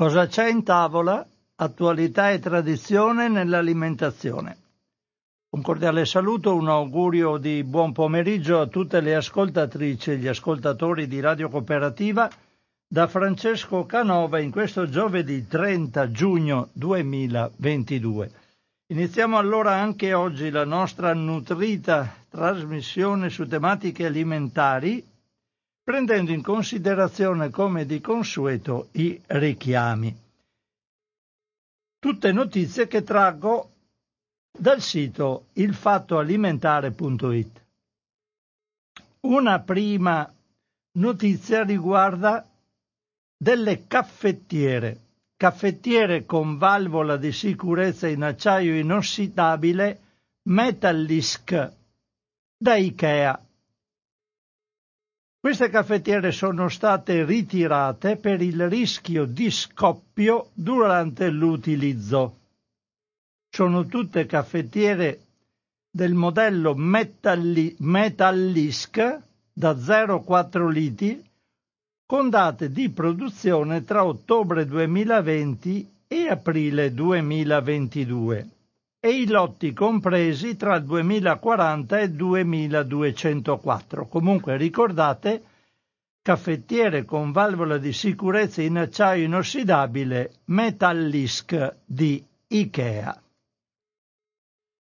[0.00, 1.28] Cosa c'è in tavola?
[1.56, 4.56] Attualità e tradizione nell'alimentazione.
[5.50, 11.06] Un cordiale saluto, un augurio di buon pomeriggio a tutte le ascoltatrici e gli ascoltatori
[11.06, 12.30] di Radio Cooperativa
[12.88, 18.30] da Francesco Canova in questo giovedì 30 giugno 2022.
[18.86, 25.09] Iniziamo allora anche oggi la nostra nutrita trasmissione su tematiche alimentari
[25.90, 30.16] prendendo in considerazione come di consueto i richiami.
[31.98, 33.70] Tutte notizie che traggo
[34.56, 37.64] dal sito ilfattoalimentare.it.
[39.22, 40.32] Una prima
[40.92, 42.48] notizia riguarda
[43.36, 45.00] delle caffettiere,
[45.36, 49.98] caffettiere con valvola di sicurezza in acciaio inossidabile
[50.44, 51.72] Metallisk
[52.56, 53.44] da Ikea
[55.40, 62.36] queste caffettiere sono state ritirate per il rischio di scoppio durante l'utilizzo.
[63.48, 65.20] Sono tutte caffettiere
[65.90, 69.18] del modello Metalli- Metallisk
[69.50, 71.24] da 0,4 litri
[72.04, 78.48] con date di produzione tra ottobre 2020 e aprile 2022
[79.02, 84.06] e i lotti compresi tra il 2040 e il 2204.
[84.06, 85.42] Comunque ricordate,
[86.20, 93.22] caffettiere con valvola di sicurezza in acciaio inossidabile Metallisk di Ikea.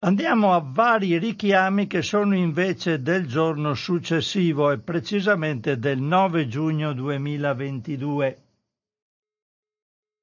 [0.00, 6.92] Andiamo a vari richiami che sono invece del giorno successivo e precisamente del 9 giugno
[6.92, 8.43] 2022.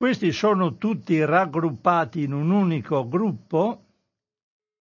[0.01, 3.83] Questi sono tutti raggruppati in un unico gruppo.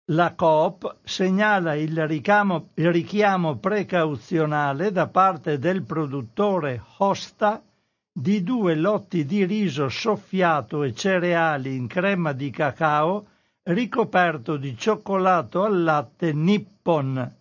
[0.08, 7.64] La Coop segnala il, ricamo, il richiamo precauzionale da parte del produttore Hosta
[8.12, 13.28] di due lotti di riso soffiato e cereali in crema di cacao
[13.64, 17.34] ricoperto di cioccolato al latte Nippon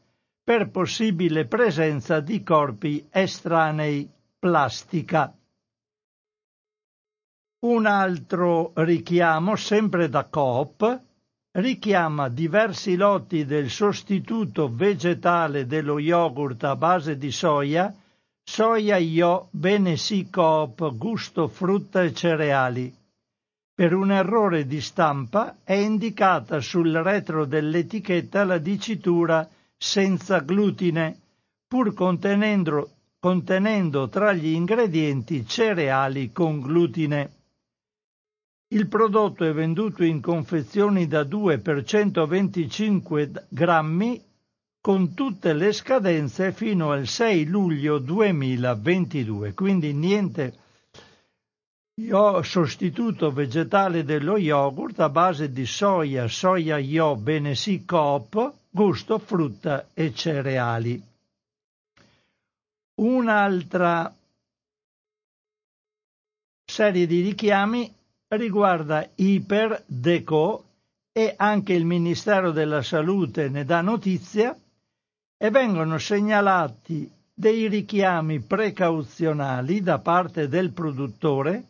[0.44, 4.08] per possibile presenza di corpi estranei
[4.38, 5.36] plastica.
[7.66, 11.00] Un altro richiamo, sempre da Coop,
[11.50, 17.92] richiama diversi lotti del sostituto vegetale dello yogurt a base di soia,
[18.40, 22.94] soia io Benesi Coop gusto frutta e cereali.
[23.74, 29.46] Per un errore di stampa è indicata sul retro dell'etichetta la dicitura
[29.76, 31.18] senza glutine,
[31.66, 37.35] pur contenendo, contenendo tra gli ingredienti cereali con glutine.
[38.68, 44.20] Il prodotto è venduto in confezioni da 2 per 125 grammi
[44.80, 49.54] con tutte le scadenze fino al 6 luglio 2022.
[49.54, 50.58] Quindi niente
[52.00, 59.90] io sostituto vegetale dello yogurt a base di soia, soia io Benesi Coop, gusto frutta
[59.94, 61.00] e cereali.
[62.96, 64.12] Un'altra
[66.64, 67.94] serie di richiami
[68.28, 70.64] riguarda Iperdeco
[71.12, 74.56] e anche il Ministero della Salute ne dà notizia
[75.38, 81.64] e vengono segnalati dei richiami precauzionali da parte del produttore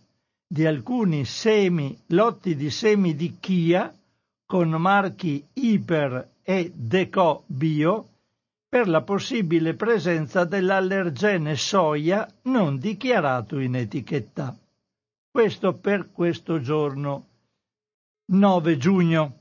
[0.49, 3.93] di alcuni semi, lotti di semi di Chia
[4.47, 8.09] con marchi Iper e Deco Bio
[8.69, 14.56] per la possibile presenza dell'allergene soia non dichiarato in etichetta.
[15.36, 17.26] Questo per questo giorno
[18.32, 19.41] 9 giugno.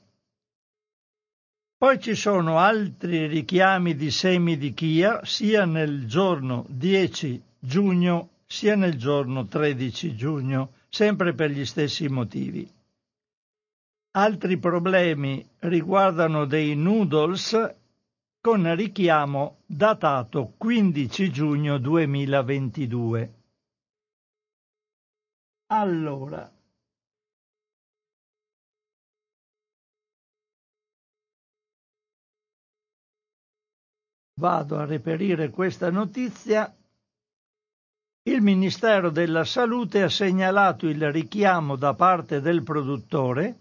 [1.78, 8.76] Poi ci sono altri richiami di semi di chia sia nel giorno 10 giugno sia
[8.76, 12.70] nel giorno 13 giugno, sempre per gli stessi motivi.
[14.18, 17.74] Altri problemi riguardano dei noodles
[18.42, 23.35] con richiamo datato 15 giugno 2022.
[25.68, 26.52] Allora,
[34.40, 36.72] vado a reperire questa notizia.
[38.28, 43.60] Il Ministero della Salute ha segnalato il richiamo da parte del produttore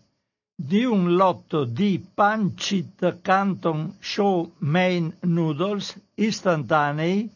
[0.54, 7.30] di un lotto di Pancit Canton Show Main Noodles istantanei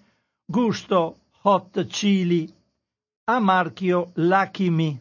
[0.44, 2.54] gusto hot chili
[3.30, 5.00] a marchio Me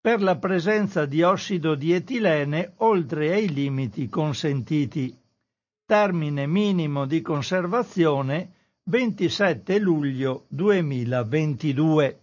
[0.00, 5.16] per la presenza di ossido di etilene oltre ai limiti consentiti.
[5.86, 8.52] Termine minimo di conservazione
[8.84, 12.18] 27 luglio 2022.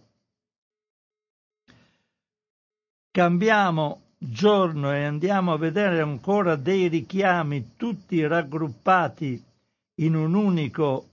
[3.12, 9.44] cambiamo giorno e andiamo a vedere ancora dei richiami tutti raggruppati
[9.96, 11.08] in un unico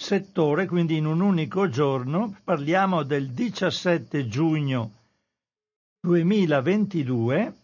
[0.00, 4.92] settore, quindi in un unico giorno, parliamo del 17 giugno
[6.00, 7.54] 2022,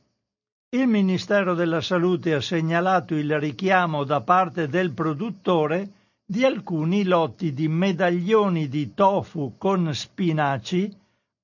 [0.70, 5.90] il Ministero della Salute ha segnalato il richiamo da parte del produttore
[6.26, 10.92] di alcuni lotti di medaglioni di tofu con spinaci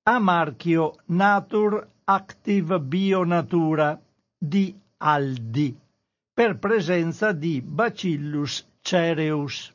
[0.03, 3.99] a marchio Nature Active Bio Natura
[4.37, 5.79] di Aldi
[6.35, 9.73] per presenza di Bacillus cereus.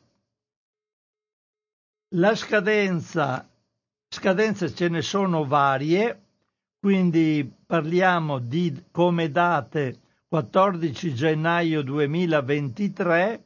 [2.17, 3.45] La scadenza,
[4.07, 6.21] scadenze ce ne sono varie,
[6.79, 13.44] quindi parliamo di come date 14 gennaio 2023,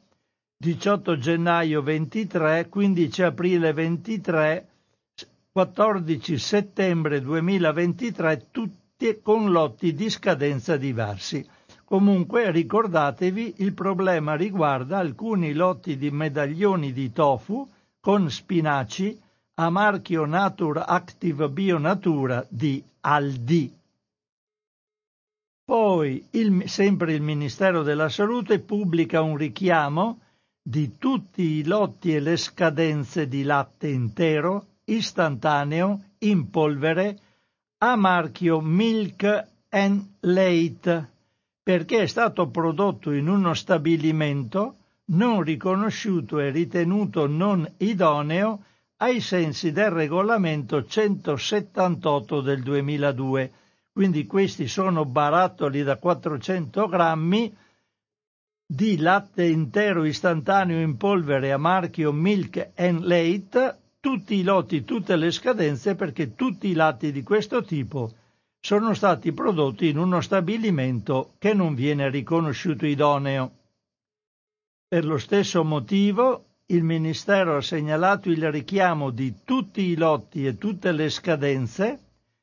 [0.55, 4.67] 18 gennaio 23, 15 aprile 23,
[5.51, 11.43] 14 settembre 2023, tutti con lotti di scadenza diversi.
[11.85, 17.67] Comunque ricordatevi, il problema riguarda alcuni lotti di medaglioni di tofu
[17.99, 19.19] con spinaci
[19.55, 23.75] a marchio Nature Active Bio Natura di Aldi.
[25.65, 30.19] Poi, il, sempre il Ministero della Salute pubblica un richiamo
[30.61, 37.19] di tutti i lotti e le scadenze di latte intero, istantaneo, in polvere,
[37.79, 41.09] a marchio Milk and Late,
[41.61, 44.75] perché è stato prodotto in uno stabilimento
[45.09, 48.63] non riconosciuto e ritenuto non idoneo
[48.97, 53.51] ai sensi del regolamento 178 del 2002.
[53.91, 57.55] Quindi questi sono barattoli da 400 grammi
[58.65, 65.15] di latte intero istantaneo in polvere a marchio Milk and Late, tutti i lotti, tutte
[65.15, 68.11] le scadenze, perché tutti i latti di questo tipo
[68.59, 73.58] sono stati prodotti in uno stabilimento che non viene riconosciuto idoneo.
[74.89, 80.57] Per lo stesso motivo il Ministero ha segnalato il richiamo di tutti i lotti e
[80.57, 81.99] tutte le scadenze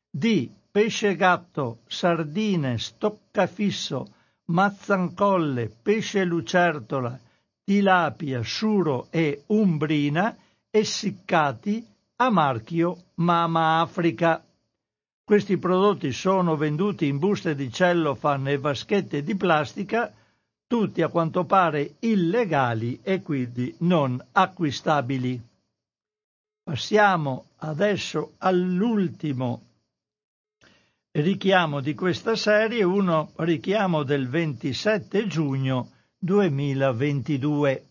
[0.08, 4.06] di pesce gatto, sardine, stoccafisso,
[4.44, 7.18] mazzancolle, pesce lucertola,
[7.64, 10.36] tilapia, sciuro e umbrina
[10.70, 11.84] essiccati
[12.14, 14.40] a marchio Mama Africa.
[15.24, 20.12] Questi prodotti sono venduti in buste di cellofan e vaschette di plastica
[20.66, 25.40] tutti a quanto pare illegali e quindi non acquistabili.
[26.62, 29.62] Passiamo adesso all'ultimo
[31.12, 37.86] richiamo di questa serie, uno richiamo del 27 giugno 2022.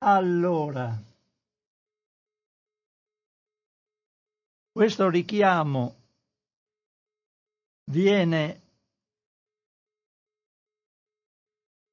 [0.00, 0.96] Allora,
[4.72, 5.96] questo richiamo
[7.90, 8.67] viene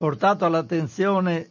[0.06, 1.50] portato all'attenzione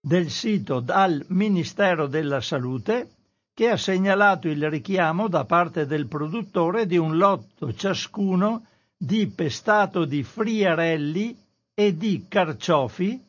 [0.00, 3.10] del sito dal Ministero della Salute
[3.52, 8.64] che ha segnalato il richiamo da parte del produttore di un lotto ciascuno
[8.96, 11.36] di pestato di friarelli
[11.74, 13.22] e di carciofi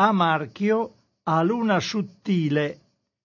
[0.00, 2.80] a marchio a luna sottile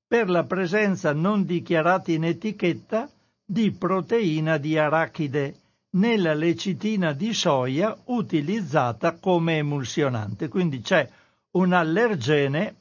[0.05, 3.09] per la presenza non dichiarata in etichetta
[3.43, 5.60] di proteina di arachide
[5.91, 10.47] nella lecitina di soia utilizzata come emulsionante.
[10.47, 11.09] Quindi c'è
[11.51, 12.75] un allergene,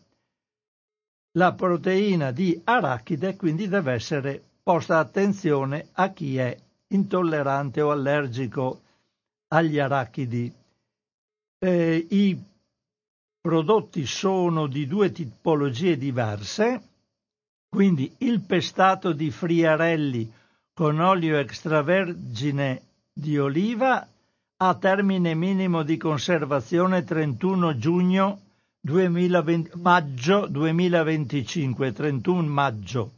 [1.33, 6.57] la proteina di arachide, quindi deve essere posta attenzione a chi è
[6.89, 8.83] intollerante o allergico
[9.49, 10.53] agli arachidi.
[11.59, 12.43] Eh, I
[13.41, 16.83] prodotti sono di due tipologie diverse,
[17.69, 20.31] quindi il pestato di friarelli
[20.73, 22.83] con olio extravergine
[23.21, 24.09] di oliva
[24.57, 28.41] a termine minimo di conservazione 31 giugno
[28.81, 33.13] 2020, maggio 2025, 31 maggio,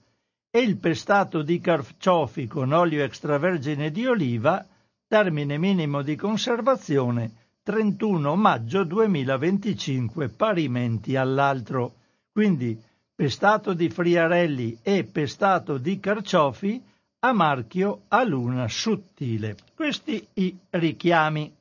[0.51, 4.67] e il pestato di carciofi con olio extravergine di oliva,
[5.07, 7.31] termine minimo di conservazione
[7.63, 11.95] 31 maggio 2025, parimenti all'altro.
[12.33, 12.77] Quindi
[13.15, 16.83] pestato di friarelli e pestato di carciofi
[17.25, 19.57] a marchio a luna sottile.
[19.75, 21.55] Questi i richiami.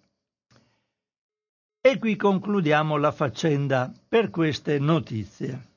[1.84, 5.70] E qui concludiamo la faccenda per queste notizie.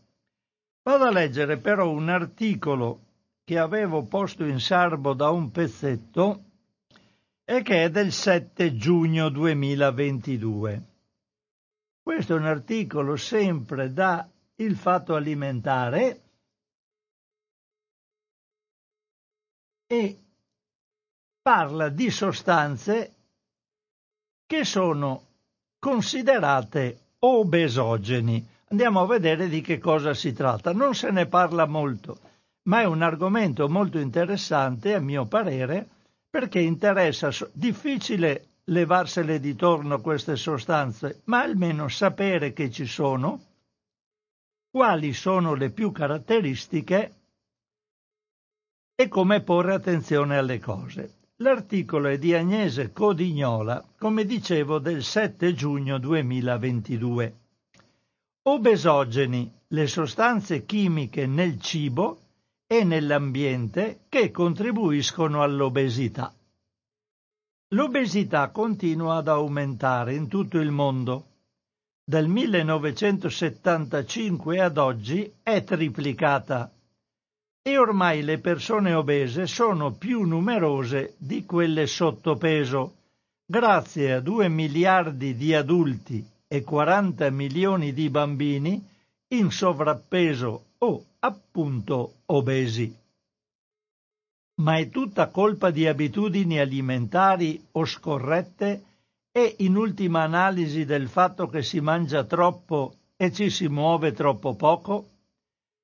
[0.84, 3.00] Vado a leggere però un articolo
[3.44, 6.44] che avevo posto in serbo da un pezzetto
[7.44, 10.84] e che è del 7 giugno 2022.
[12.04, 14.28] Questo è un articolo sempre da
[14.64, 16.22] Il Fatto Alimentare
[19.88, 20.18] e
[21.42, 23.14] parla di sostanze
[24.46, 25.26] che sono
[25.80, 28.48] considerate obesogeni.
[28.70, 30.72] Andiamo a vedere di che cosa si tratta.
[30.72, 32.20] Non se ne parla molto,
[32.70, 35.86] ma è un argomento molto interessante, a mio parere,
[36.30, 43.52] perché interessa, difficile levarsele di torno queste sostanze, ma almeno sapere che ci sono,
[44.74, 47.14] quali sono le più caratteristiche
[48.96, 51.18] e come porre attenzione alle cose.
[51.36, 57.38] L'articolo è di Agnese Codignola, come dicevo, del 7 giugno 2022.
[58.42, 62.22] Obesogeni, le sostanze chimiche nel cibo
[62.66, 66.34] e nell'ambiente che contribuiscono all'obesità.
[67.76, 71.33] L'obesità continua ad aumentare in tutto il mondo.
[72.06, 76.70] Dal 1975 ad oggi è triplicata
[77.62, 82.96] e ormai le persone obese sono più numerose di quelle sottopeso,
[83.46, 88.86] grazie a 2 miliardi di adulti e 40 milioni di bambini
[89.30, 92.94] in sovrappeso o appunto obesi.
[94.56, 98.84] Ma è tutta colpa di abitudini alimentari o scorrette
[99.36, 104.54] e in ultima analisi del fatto che si mangia troppo e ci si muove troppo
[104.54, 105.10] poco?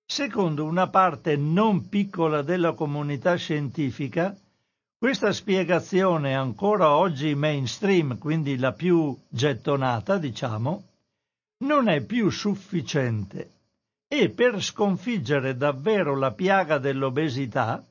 [0.06, 4.38] Secondo una parte non piccola della comunità scientifica,
[5.00, 10.84] questa spiegazione ancora oggi mainstream, quindi la più gettonata, diciamo,
[11.63, 13.50] non è più sufficiente
[14.08, 17.84] e per sconfiggere davvero la piaga dell'obesità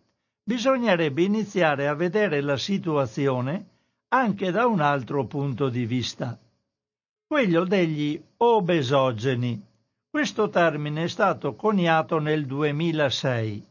[0.44, 3.66] bisognerebbe iniziare a vedere la situazione
[4.10, 6.38] anche da un altro punto di vista,
[7.26, 9.62] quello degli obesogeni,
[10.08, 13.66] questo termine è stato coniato nel 2006.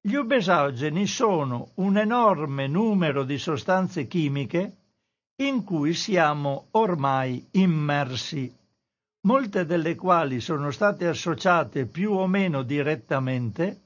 [0.00, 4.76] Gli obesogeni sono un enorme numero di sostanze chimiche
[5.36, 8.50] in cui siamo ormai immersi,
[9.26, 13.80] molte delle quali sono state associate più o meno direttamente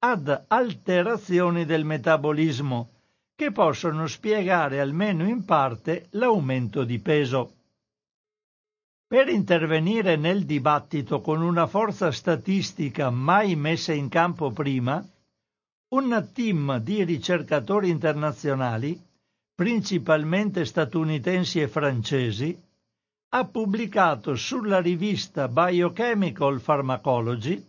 [0.00, 2.90] ad alterazioni del metabolismo
[3.36, 7.52] che possono spiegare almeno in parte l'aumento di peso.
[9.06, 15.06] Per intervenire nel dibattito con una forza statistica mai messa in campo prima,
[15.88, 18.98] un team di ricercatori internazionali,
[19.54, 22.58] principalmente statunitensi e francesi,
[23.28, 27.62] ha pubblicato sulla rivista Biochemical Pharmacology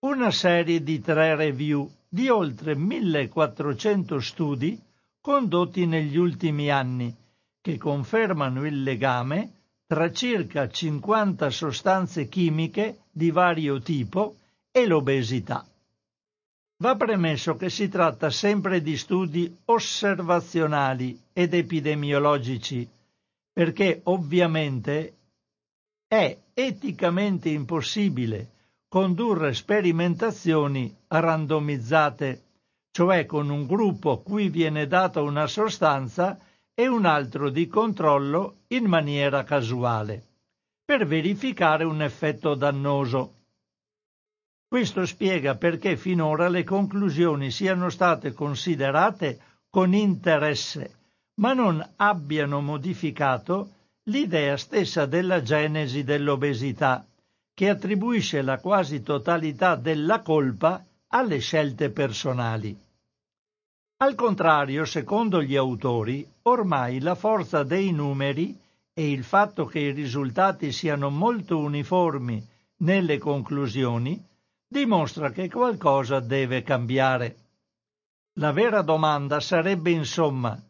[0.00, 4.86] una serie di tre review di oltre 1400 studi
[5.28, 7.14] condotti negli ultimi anni
[7.60, 9.56] che confermano il legame
[9.86, 14.36] tra circa 50 sostanze chimiche di vario tipo
[14.70, 15.66] e l'obesità.
[16.78, 22.88] Va premesso che si tratta sempre di studi osservazionali ed epidemiologici,
[23.52, 25.14] perché ovviamente
[26.06, 28.52] è eticamente impossibile
[28.88, 32.44] condurre sperimentazioni randomizzate,
[32.90, 36.38] cioè con un gruppo a cui viene data una sostanza
[36.74, 40.22] e un altro di controllo in maniera casuale,
[40.84, 43.34] per verificare un effetto dannoso.
[44.68, 49.40] Questo spiega perché finora le conclusioni siano state considerate
[49.70, 50.96] con interesse,
[51.40, 53.70] ma non abbiano modificato
[54.04, 57.06] l'idea stessa della genesi dell'obesità,
[57.54, 62.76] che attribuisce la quasi totalità della colpa alle scelte personali.
[64.00, 68.56] Al contrario, secondo gli autori, ormai la forza dei numeri
[68.92, 72.46] e il fatto che i risultati siano molto uniformi
[72.78, 74.24] nelle conclusioni
[74.68, 77.36] dimostra che qualcosa deve cambiare.
[78.34, 80.60] La vera domanda sarebbe insomma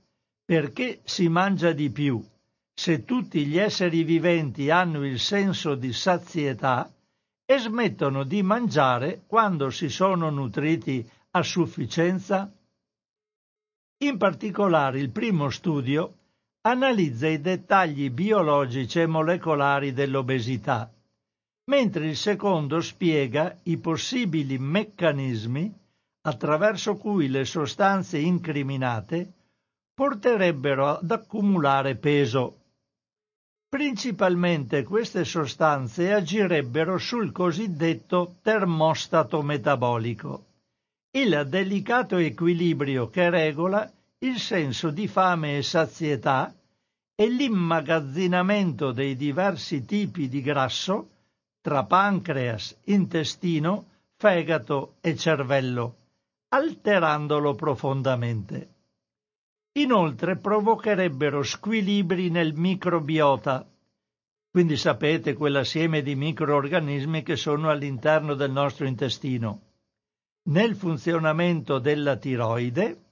[0.44, 2.24] perché si mangia di più
[2.72, 6.88] se tutti gli esseri viventi hanno il senso di sazietà
[7.50, 12.52] e smettono di mangiare quando si sono nutriti a sufficienza?
[14.04, 16.16] In particolare il primo studio
[16.60, 20.92] analizza i dettagli biologici e molecolari dell'obesità,
[21.70, 25.74] mentre il secondo spiega i possibili meccanismi
[26.26, 29.32] attraverso cui le sostanze incriminate
[29.94, 32.67] porterebbero ad accumulare peso.
[33.70, 40.46] Principalmente queste sostanze agirebbero sul cosiddetto termostato metabolico,
[41.10, 46.54] il delicato equilibrio che regola il senso di fame e sazietà
[47.14, 51.10] e l'immagazzinamento dei diversi tipi di grasso
[51.60, 53.84] tra pancreas, intestino,
[54.16, 55.96] fegato e cervello,
[56.48, 58.76] alterandolo profondamente.
[59.78, 63.64] Inoltre provocherebbero squilibri nel microbiota,
[64.50, 69.60] quindi sapete quell'assieme di microorganismi che sono all'interno del nostro intestino,
[70.48, 73.04] nel funzionamento della tiroide,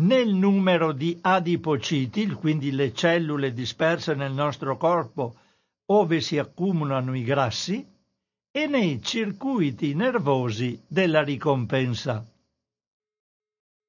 [0.00, 5.36] nel numero di adipociti, quindi le cellule disperse nel nostro corpo
[5.86, 7.86] ove si accumulano i grassi,
[8.50, 12.26] e nei circuiti nervosi della ricompensa.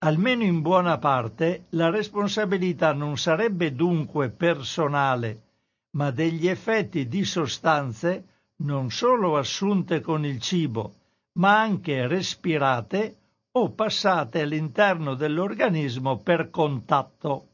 [0.03, 5.43] Almeno in buona parte la responsabilità non sarebbe dunque personale,
[5.91, 8.25] ma degli effetti di sostanze
[8.63, 10.93] non solo assunte con il cibo,
[11.39, 13.15] ma anche respirate
[13.51, 17.48] o passate all'interno dell'organismo per contatto.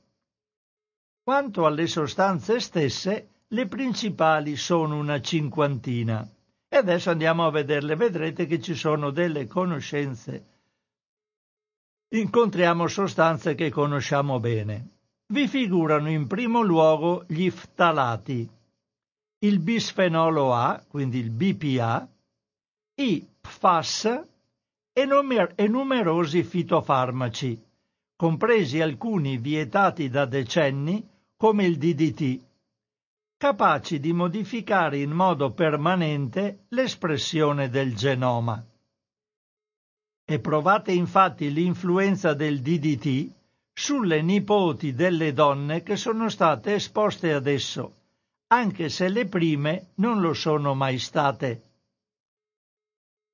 [1.21, 6.27] Quanto alle sostanze stesse, le principali sono una cinquantina.
[6.67, 7.95] E adesso andiamo a vederle.
[7.95, 10.45] Vedrete che ci sono delle conoscenze.
[12.11, 14.87] Incontriamo sostanze che conosciamo bene.
[15.27, 18.49] Vi figurano in primo luogo gli ftalati,
[19.41, 22.09] il bisfenolo A, quindi il BPA,
[22.95, 24.21] i PFAS
[24.91, 27.61] e, numer- e numerosi fitofarmaci,
[28.15, 32.39] compresi alcuni vietati da decenni come il DDT,
[33.37, 38.65] capaci di modificare in modo permanente l'espressione del genoma.
[40.31, 43.31] E provate infatti l'influenza del DDT
[43.73, 47.95] sulle nipoti delle donne che sono state esposte ad esso,
[48.49, 51.63] anche se le prime non lo sono mai state.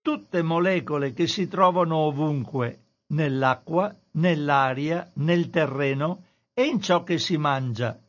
[0.02, 7.36] Tutte molecole che si trovano ovunque, nell'acqua, nell'aria, nel terreno e in ciò che si
[7.36, 8.00] mangia,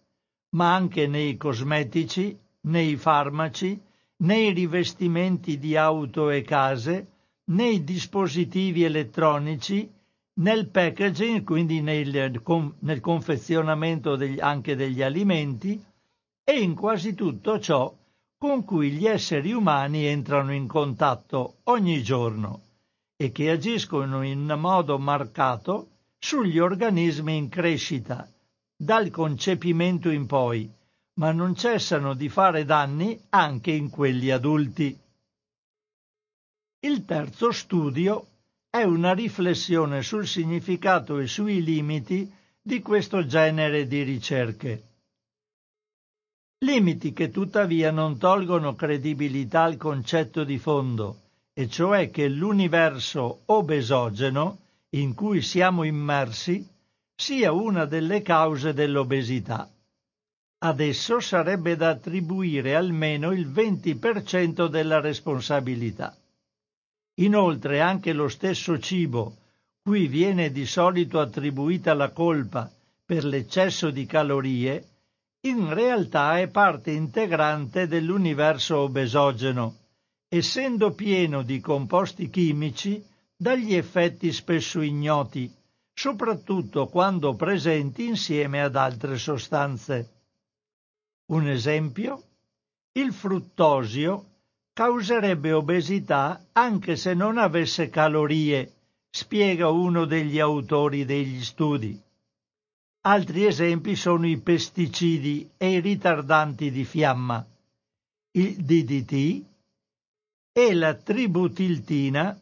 [0.51, 3.83] ma anche nei cosmetici, nei farmaci,
[4.19, 7.15] nei rivestimenti di auto e case,
[7.47, 9.91] nei dispositivi elettronici,
[10.35, 12.41] nel packaging, quindi nel,
[12.81, 15.83] nel confezionamento degli, anche degli alimenti,
[16.45, 17.95] e in quasi tutto ciò
[18.39, 22.61] con cui gli esseri umani entrano in contatto ogni giorno
[23.17, 28.29] e che agiscono in modo marcato sugli organismi in crescita,
[28.77, 30.71] dal concepimento in poi,
[31.15, 34.99] ma non cessano di fare danni anche in quelli adulti.
[36.81, 38.27] Il terzo studio
[38.69, 44.83] è una riflessione sul significato e sui limiti di questo genere di ricerche.
[46.59, 51.21] Limiti che tuttavia non tolgono credibilità al concetto di fondo,
[51.55, 54.59] e cioè che l'universo obesogeno
[54.91, 56.67] in cui siamo immersi
[57.15, 59.71] sia una delle cause dell'obesità.
[60.59, 66.15] Ad esso sarebbe da attribuire almeno il 20% della responsabilità.
[67.19, 69.37] Inoltre anche lo stesso cibo,
[69.83, 72.71] cui viene di solito attribuita la colpa
[73.05, 74.85] per l'eccesso di calorie,
[75.47, 79.77] in realtà è parte integrante dell'universo obesogeno,
[80.29, 83.03] essendo pieno di composti chimici
[83.37, 85.51] dagli effetti spesso ignoti,
[85.95, 90.11] soprattutto quando presenti insieme ad altre sostanze.
[91.27, 92.23] Un esempio?
[92.93, 94.36] Il fruttosio
[94.77, 98.75] causerebbe obesità anche se non avesse calorie,
[99.09, 101.99] spiega uno degli autori degli studi.
[103.07, 107.43] Altri esempi sono i pesticidi e i ritardanti di fiamma,
[108.33, 109.45] il DDT
[110.53, 112.39] e la tributiltina,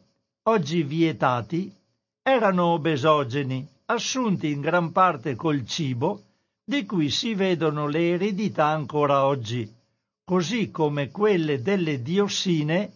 [0.49, 1.73] oggi vietati,
[2.21, 6.21] erano obesogeni, assunti in gran parte col cibo,
[6.65, 9.73] di cui si vedono le eredità ancora oggi,
[10.25, 12.91] così come quelle delle diossine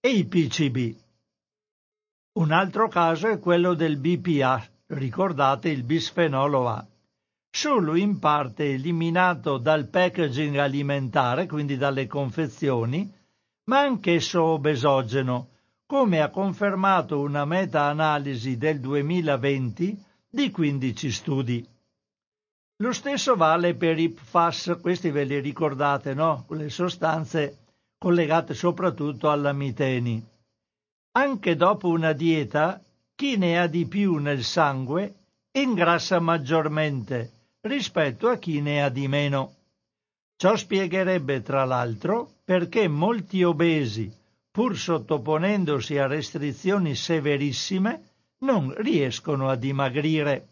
[0.00, 0.94] e i PCB.
[2.34, 6.86] Un altro caso è quello del BPA, ricordate il bisfenolo A
[7.54, 13.08] solo in parte eliminato dal packaging alimentare, quindi dalle confezioni,
[13.66, 15.50] ma anch'esso obesogeno,
[15.86, 21.68] come ha confermato una meta-analisi del 2020 di 15 studi.
[22.84, 26.44] Lo stesso vale per i PFAS, questi ve li ricordate, no?
[26.50, 27.56] Le sostanze
[27.96, 30.22] collegate soprattutto alla miteni.
[31.12, 32.78] Anche dopo una dieta,
[33.14, 35.14] chi ne ha di più nel sangue
[35.52, 37.30] ingrassa maggiormente
[37.62, 39.54] rispetto a chi ne ha di meno.
[40.36, 44.12] Ciò spiegherebbe, tra l'altro, perché molti obesi,
[44.50, 48.02] pur sottoponendosi a restrizioni severissime,
[48.40, 50.48] non riescono a dimagrire.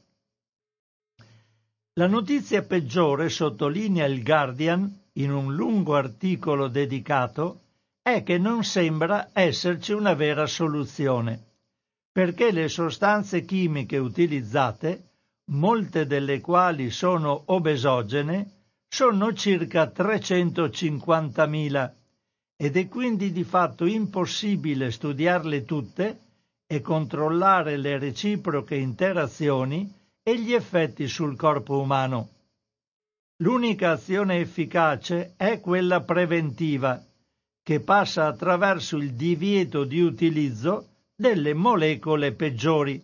[1.97, 7.61] La notizia peggiore, sottolinea il Guardian in un lungo articolo dedicato,
[8.01, 11.39] è che non sembra esserci una vera soluzione,
[12.11, 15.11] perché le sostanze chimiche utilizzate,
[15.51, 18.51] molte delle quali sono obesogene,
[18.89, 21.93] sono circa 350.000
[22.57, 26.21] ed è quindi di fatto impossibile studiarle tutte
[26.67, 32.29] e controllare le reciproche interazioni e gli effetti sul corpo umano.
[33.43, 37.05] L'unica azione efficace è quella preventiva,
[37.63, 43.01] che passa attraverso il divieto di utilizzo delle molecole peggiori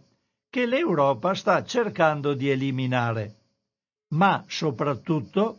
[0.48, 3.36] che l'Europa sta cercando di eliminare,
[4.14, 5.58] ma soprattutto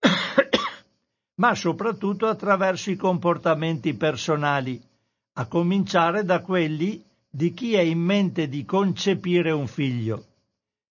[1.36, 4.82] ma soprattutto attraverso i comportamenti personali,
[5.36, 7.02] a cominciare da quelli
[7.34, 10.24] di chi ha in mente di concepire un figlio.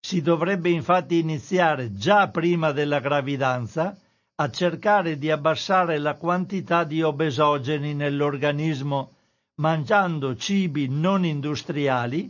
[0.01, 3.97] Si dovrebbe infatti iniziare già prima della gravidanza
[4.35, 9.13] a cercare di abbassare la quantità di obesogeni nell'organismo
[9.55, 12.29] mangiando cibi non industriali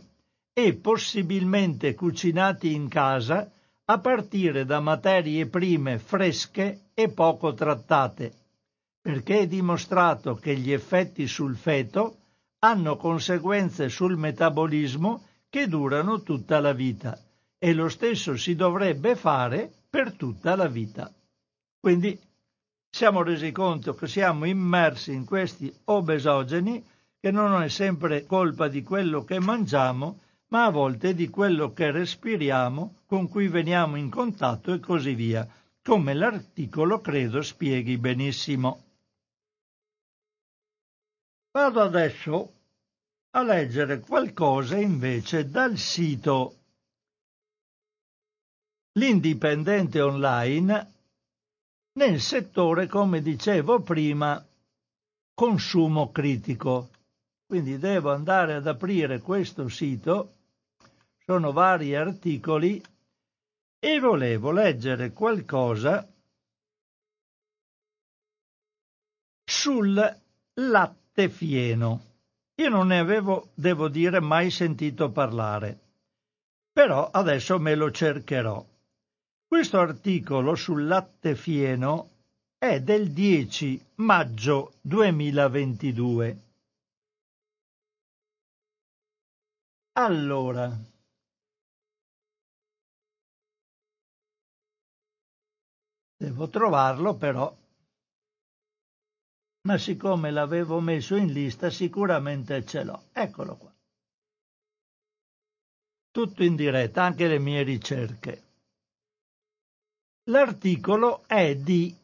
[0.52, 3.50] e possibilmente cucinati in casa
[3.86, 8.32] a partire da materie prime fresche e poco trattate,
[9.00, 12.18] perché è dimostrato che gli effetti sul feto
[12.64, 17.20] hanno conseguenze sul metabolismo che durano tutta la vita
[17.58, 21.12] e lo stesso si dovrebbe fare per tutta la vita.
[21.78, 22.18] Quindi
[22.88, 26.82] siamo resi conto che siamo immersi in questi obesogeni
[27.20, 31.90] che non è sempre colpa di quello che mangiamo, ma a volte di quello che
[31.90, 35.46] respiriamo, con cui veniamo in contatto e così via,
[35.82, 38.83] come l'articolo credo spieghi benissimo.
[41.56, 42.52] Vado adesso
[43.30, 46.56] a leggere qualcosa invece dal sito
[48.98, 50.92] l'indipendente online
[51.92, 54.44] nel settore, come dicevo prima,
[55.32, 56.90] consumo critico.
[57.46, 60.34] Quindi devo andare ad aprire questo sito,
[61.24, 62.82] sono vari articoli
[63.78, 66.04] e volevo leggere qualcosa
[69.44, 70.20] sul
[70.54, 72.12] latte fieno.
[72.56, 75.78] Io non ne avevo, devo dire, mai sentito parlare,
[76.72, 78.64] però adesso me lo cercherò.
[79.46, 82.10] Questo articolo sul latte fieno
[82.58, 86.38] è del 10 maggio 2022.
[89.96, 90.76] Allora,
[96.16, 97.54] devo trovarlo però,
[99.66, 103.04] ma siccome l'avevo messo in lista sicuramente ce l'ho.
[103.12, 103.72] Eccolo qua.
[106.10, 108.42] Tutto in diretta, anche le mie ricerche.
[110.24, 111.96] L'articolo è di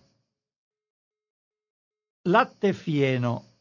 [2.30, 3.53] Latte fieno.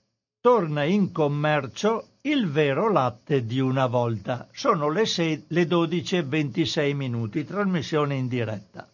[0.43, 4.49] Torna in commercio il vero latte di una volta.
[4.51, 5.05] Sono le,
[5.47, 8.91] le 12 e 26 minuti, trasmissione in diretta.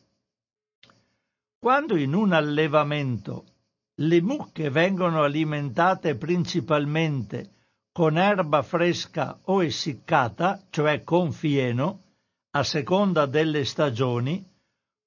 [1.58, 3.46] Quando in un allevamento
[3.94, 7.52] le mucche vengono alimentate principalmente
[7.92, 12.02] con erba fresca o essiccata, cioè con fieno,
[12.50, 14.46] a seconda delle stagioni,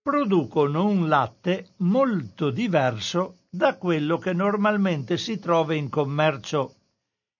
[0.01, 6.73] producono un latte molto diverso da quello che normalmente si trova in commercio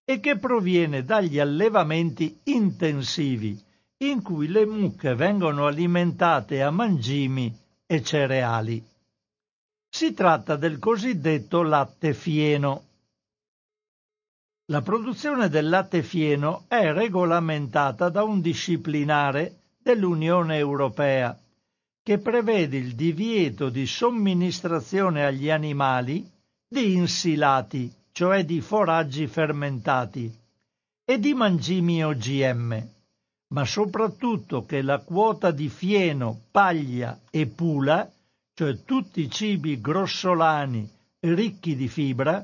[0.04, 3.58] e che proviene dagli allevamenti intensivi,
[4.00, 8.84] in cui le mucche vengono alimentate a mangimi e cereali.
[9.90, 12.84] Si tratta del cosiddetto latte fieno.
[14.66, 21.41] La produzione del latte fieno è regolamentata da un disciplinare dell'Unione Europea
[22.04, 26.30] che prevede il divieto di somministrazione agli animali
[26.68, 30.34] di insilati, cioè di foraggi fermentati,
[31.06, 32.88] e di mangimi OGM,
[33.48, 38.10] ma soprattutto che la quota di fieno, paglia e pula
[38.54, 40.90] cioè tutti i cibi grossolani
[41.22, 42.44] ricchi di fibra,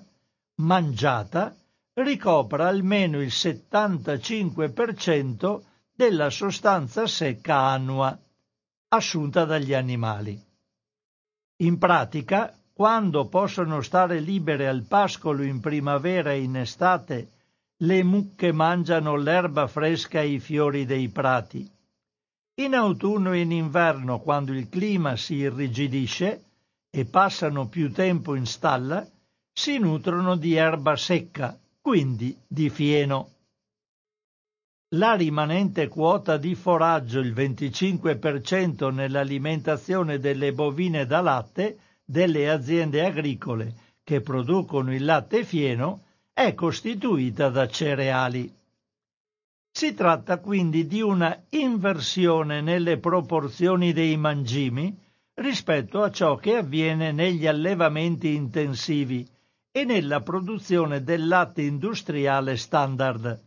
[0.55, 1.55] mangiata,
[1.93, 5.61] ricopra almeno il 75%
[5.93, 8.17] della sostanza secca annua
[8.89, 10.41] assunta dagli animali.
[11.57, 17.31] In pratica, quando possono stare libere al pascolo in primavera e in estate,
[17.81, 21.69] le mucche mangiano l'erba fresca e i fiori dei prati.
[22.59, 26.43] In autunno e in inverno, quando il clima si irrigidisce
[26.89, 29.05] e passano più tempo in stalla,
[29.51, 33.36] si nutrono di erba secca, quindi di fieno.
[34.91, 43.73] La rimanente quota di foraggio, il 25% nell'alimentazione delle bovine da latte delle aziende agricole
[44.01, 48.49] che producono il latte fieno, è costituita da cereali.
[49.69, 54.97] Si tratta quindi di una inversione nelle proporzioni dei mangimi
[55.33, 59.27] rispetto a ciò che avviene negli allevamenti intensivi
[59.69, 63.46] e nella produzione del latte industriale standard.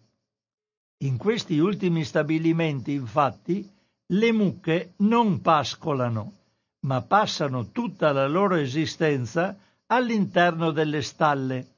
[1.03, 3.67] In questi ultimi stabilimenti, infatti,
[4.13, 6.33] le mucche non pascolano,
[6.81, 11.69] ma passano tutta la loro esistenza all'interno delle stalle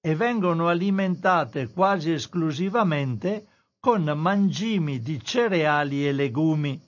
[0.00, 3.46] e vengono alimentate quasi esclusivamente
[3.78, 6.80] con mangimi di cereali e legumi,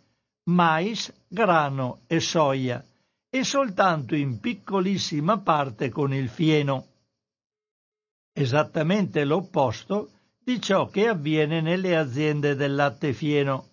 [0.50, 2.84] mais, grano e soia,
[3.30, 6.86] e soltanto in piccolissima parte con il fieno.
[8.32, 10.10] Esattamente l'opposto
[10.44, 13.68] di ciò che avviene nelle aziende del latte fieno.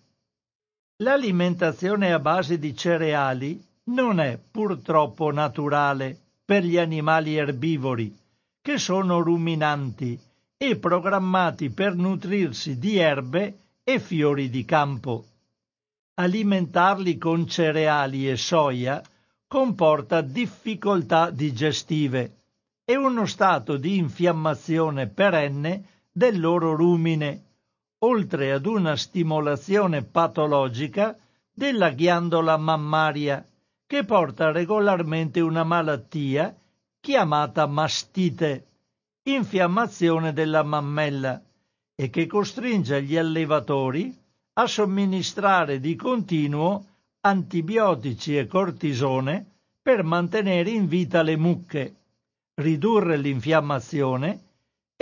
[1.02, 8.16] L'alimentazione a base di cereali non è purtroppo naturale per gli animali erbivori,
[8.62, 10.18] che sono ruminanti
[10.56, 15.26] e programmati per nutrirsi di erbe e fiori di campo.
[16.14, 19.02] Alimentarli con cereali e soia
[19.46, 22.36] comporta difficoltà digestive
[22.84, 27.42] e uno stato di infiammazione perenne del loro rumine,
[28.00, 31.16] oltre ad una stimolazione patologica
[31.50, 33.46] della ghiandola mammaria,
[33.86, 36.54] che porta regolarmente una malattia
[37.00, 38.66] chiamata mastite,
[39.24, 41.40] infiammazione della mammella,
[41.94, 44.14] e che costringe gli allevatori
[44.54, 46.84] a somministrare di continuo
[47.20, 49.46] antibiotici e cortisone
[49.80, 51.94] per mantenere in vita le mucche
[52.54, 54.51] ridurre l'infiammazione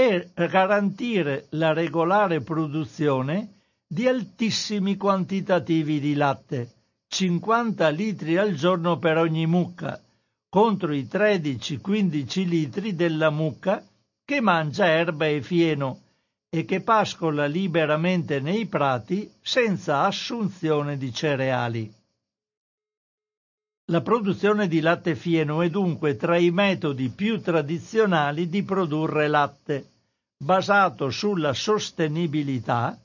[0.00, 6.70] e garantire la regolare produzione di altissimi quantitativi di latte,
[7.08, 10.00] 50 litri al giorno per ogni mucca,
[10.48, 13.84] contro i 13-15 litri della mucca
[14.24, 16.00] che mangia erba e fieno
[16.48, 21.92] e che pascola liberamente nei prati senza assunzione di cereali.
[23.90, 29.84] La produzione di latte fieno è dunque tra i metodi più tradizionali di produrre latte,
[30.36, 32.96] basato sulla sostenibilità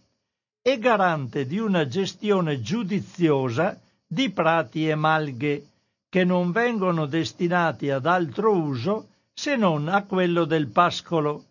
[0.61, 5.65] e garante di una gestione giudiziosa di prati e malghe
[6.07, 11.45] che non vengono destinati ad altro uso se non a quello del pascolo,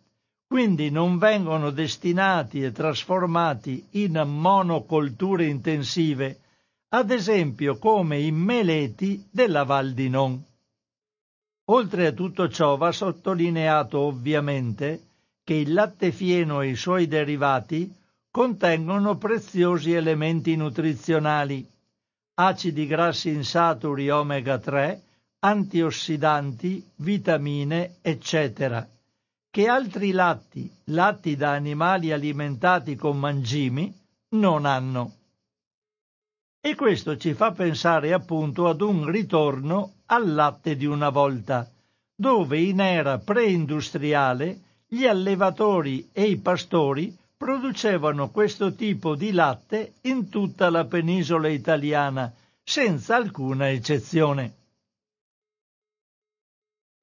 [0.46, 6.38] quindi non vengono destinati e trasformati in monocolture intensive
[6.94, 10.40] ad esempio come i meleti della Val di Non.
[11.70, 15.02] Oltre a tutto ciò va sottolineato ovviamente
[15.42, 17.92] che il latte fieno e i suoi derivati
[18.30, 21.68] contengono preziosi elementi nutrizionali,
[22.34, 25.02] acidi grassi insaturi omega 3,
[25.40, 28.88] antiossidanti, vitamine, eccetera,
[29.50, 33.92] che altri latti, latti da animali alimentati con mangimi,
[34.36, 35.23] non hanno.
[36.66, 41.70] E questo ci fa pensare appunto ad un ritorno al latte di una volta,
[42.16, 50.30] dove in era preindustriale gli allevatori e i pastori producevano questo tipo di latte in
[50.30, 54.54] tutta la penisola italiana, senza alcuna eccezione.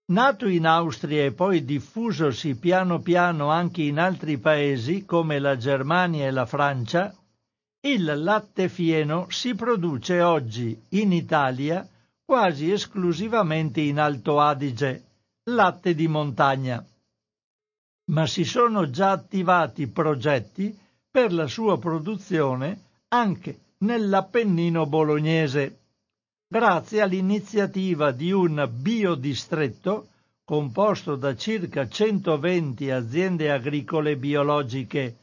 [0.06, 6.26] Nato in Austria e poi diffusosi piano piano anche in altri paesi come la Germania
[6.26, 7.14] e la Francia,
[7.84, 11.88] il latte fieno si produce oggi in Italia
[12.24, 15.04] quasi esclusivamente in Alto Adige,
[15.46, 16.86] latte di montagna.
[18.12, 20.78] Ma si sono già attivati progetti
[21.10, 25.80] per la sua produzione anche nell'Appennino bolognese,
[26.48, 30.10] grazie all'iniziativa di un biodistretto
[30.44, 35.16] composto da circa 120 aziende agricole biologiche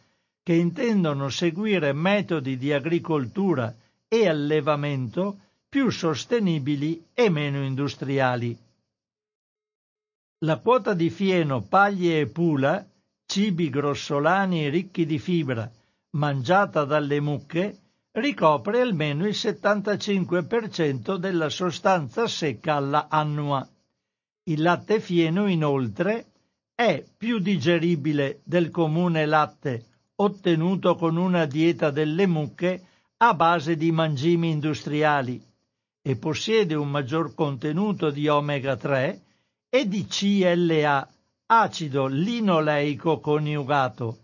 [0.49, 3.71] che intendono seguire metodi di agricoltura
[4.09, 8.57] e allevamento più sostenibili e meno industriali.
[10.47, 12.83] La quota di fieno, paglie e pula,
[13.27, 15.71] cibi grossolani ricchi di fibra,
[16.13, 17.79] mangiata dalle mucche,
[18.13, 23.69] ricopre almeno il 75% della sostanza secca alla annua.
[24.45, 26.25] Il latte fieno, inoltre,
[26.75, 29.85] è più digeribile del comune latte
[30.21, 32.85] ottenuto con una dieta delle mucche
[33.19, 35.41] a base di mangimi industriali
[36.03, 39.23] e possiede un maggior contenuto di omega 3
[39.69, 41.09] e di CLA,
[41.47, 44.19] acido linoleico coniugato,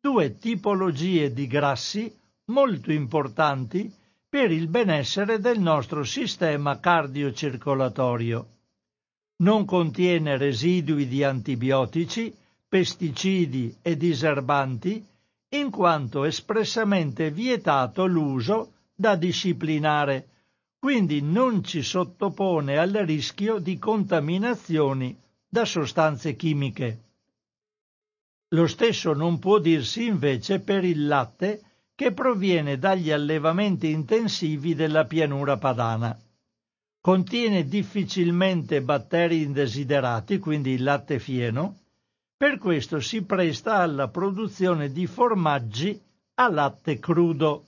[0.00, 2.12] due tipologie di grassi
[2.46, 3.92] molto importanti
[4.28, 8.48] per il benessere del nostro sistema cardiocircolatorio.
[9.36, 12.34] Non contiene residui di antibiotici,
[12.68, 15.04] pesticidi e diserbanti,
[15.58, 20.28] in quanto espressamente vietato l'uso da disciplinare,
[20.78, 25.16] quindi non ci sottopone al rischio di contaminazioni
[25.48, 27.02] da sostanze chimiche.
[28.48, 31.62] Lo stesso non può dirsi invece per il latte
[31.94, 36.16] che proviene dagli allevamenti intensivi della pianura padana.
[37.00, 41.78] Contiene difficilmente batteri indesiderati, quindi il latte fieno,
[42.36, 46.00] per questo si presta alla produzione di formaggi
[46.34, 47.66] a latte crudo.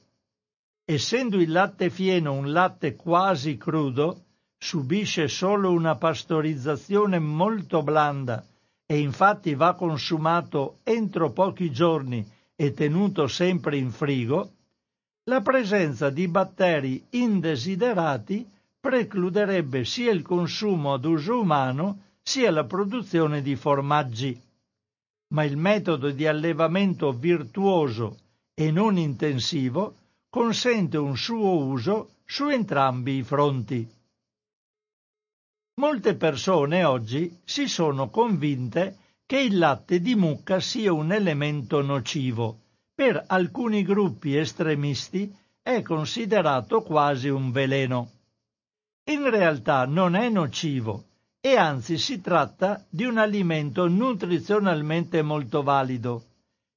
[0.85, 4.24] Essendo il latte fieno un latte quasi crudo,
[4.59, 8.44] subisce solo una pastorizzazione molto blanda
[8.87, 12.24] e infatti va consumato entro pochi giorni
[12.55, 14.52] e tenuto sempre in frigo,
[15.24, 18.48] la presenza di batteri indesiderati
[18.79, 24.40] precluderebbe sia il consumo ad uso umano sia la produzione di formaggi.
[25.28, 28.18] Ma il metodo di allevamento virtuoso
[28.54, 29.96] e non intensivo
[30.28, 33.88] consente un suo uso su entrambi i fronti.
[35.80, 42.60] Molte persone oggi si sono convinte che il latte di mucca sia un elemento nocivo.
[42.94, 48.10] Per alcuni gruppi estremisti è considerato quasi un veleno.
[49.10, 51.04] In realtà non è nocivo
[51.46, 56.24] e anzi si tratta di un alimento nutrizionalmente molto valido.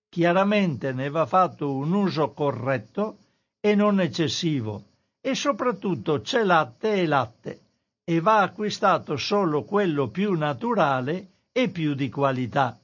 [0.07, 3.17] Chiaramente ne va fatto un uso corretto
[3.59, 4.83] e non eccessivo
[5.21, 7.61] e soprattutto c'è latte e latte
[8.03, 12.77] e va acquistato solo quello più naturale e più di qualità.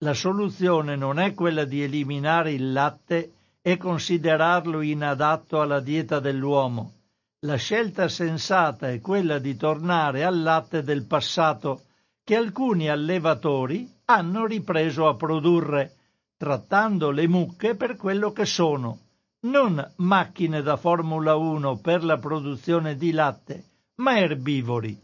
[0.00, 7.03] La soluzione non è quella di eliminare il latte e considerarlo inadatto alla dieta dell'uomo.
[7.44, 11.82] La scelta sensata è quella di tornare al latte del passato
[12.24, 15.92] che alcuni allevatori hanno ripreso a produrre,
[16.38, 18.98] trattando le mucche per quello che sono,
[19.40, 23.64] non macchine da Formula 1 per la produzione di latte,
[23.96, 24.98] ma erbivori.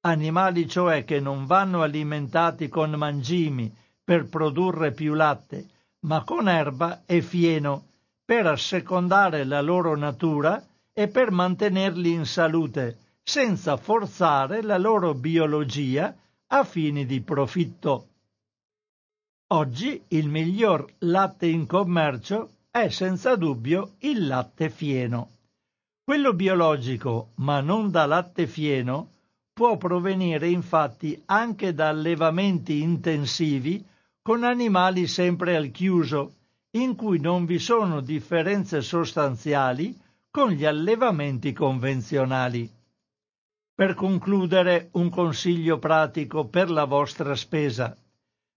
[0.00, 3.72] Animali cioè che non vanno alimentati con mangimi
[4.02, 5.68] per produrre più latte,
[6.00, 7.84] ma con erba e fieno,
[8.24, 10.60] per assecondare la loro natura
[10.92, 16.14] e per mantenerli in salute, senza forzare la loro biologia
[16.48, 18.08] a fini di profitto.
[19.52, 25.30] Oggi il miglior latte in commercio è senza dubbio il latte fieno.
[26.04, 29.10] Quello biologico, ma non da latte fieno,
[29.52, 33.84] può provenire infatti anche da allevamenti intensivi
[34.20, 36.34] con animali sempre al chiuso,
[36.72, 39.98] in cui non vi sono differenze sostanziali
[40.32, 42.68] con gli allevamenti convenzionali.
[43.74, 47.96] Per concludere, un consiglio pratico per la vostra spesa.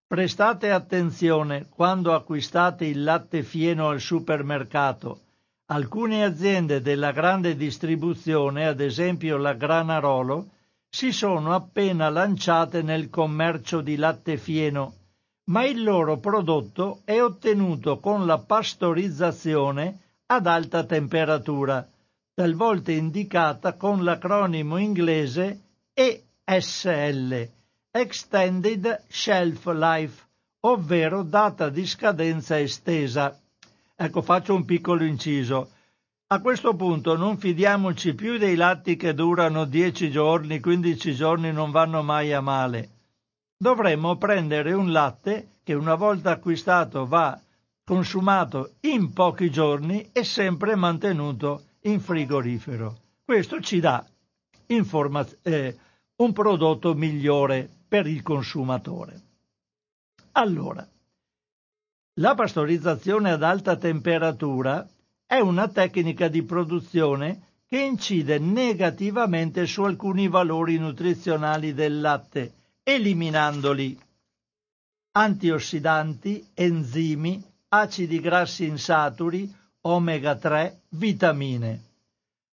[0.08, 5.20] Prestate attenzione quando acquistate il latte fieno al supermercato
[5.68, 10.52] Alcune aziende della grande distribuzione, ad esempio la Granarolo,
[10.88, 14.94] si sono appena lanciate nel commercio di latte fieno,
[15.46, 21.88] ma il loro prodotto è ottenuto con la pastorizzazione ad alta temperatura,
[22.34, 25.62] talvolta indicata con l'acronimo inglese
[25.94, 27.48] ESL,
[27.92, 30.24] Extended Shelf Life,
[30.62, 33.40] ovvero data di scadenza estesa.
[33.96, 35.70] Ecco, faccio un piccolo inciso.
[36.28, 41.70] A questo punto non fidiamoci più dei latti che durano 10 giorni, 15 giorni non
[41.70, 42.90] vanno mai a male.
[43.56, 47.40] Dovremmo prendere un latte che una volta acquistato va
[47.86, 52.98] consumato in pochi giorni e sempre mantenuto in frigorifero.
[53.24, 54.04] Questo ci dà
[54.68, 55.78] informa- eh,
[56.16, 59.22] un prodotto migliore per il consumatore.
[60.32, 60.86] Allora,
[62.16, 64.88] la pastorizzazione ad alta temperatura
[65.26, 74.00] è una tecnica di produzione che incide negativamente su alcuni valori nutrizionali del latte, eliminandoli.
[75.12, 81.84] antiossidanti, enzimi, acidi grassi insaturi, omega 3, vitamine.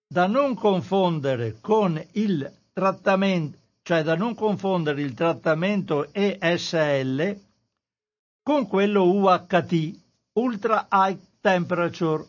[0.07, 7.39] Da non confondere con il trattamento, cioè da non confondere il trattamento ESL
[8.43, 9.99] con quello UHT,
[10.35, 12.27] Ultra High Temperature.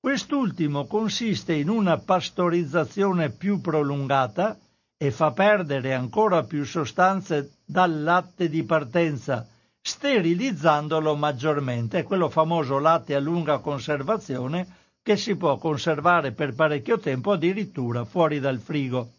[0.00, 4.58] Quest'ultimo consiste in una pastorizzazione più prolungata
[4.96, 9.46] e fa perdere ancora più sostanze dal latte di partenza,
[9.82, 11.98] sterilizzandolo maggiormente.
[11.98, 18.04] È quello famoso latte a lunga conservazione che si può conservare per parecchio tempo addirittura
[18.04, 19.12] fuori dal frigo.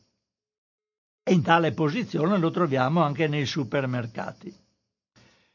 [1.24, 4.55] E in tale posizione lo troviamo anche nei supermercati.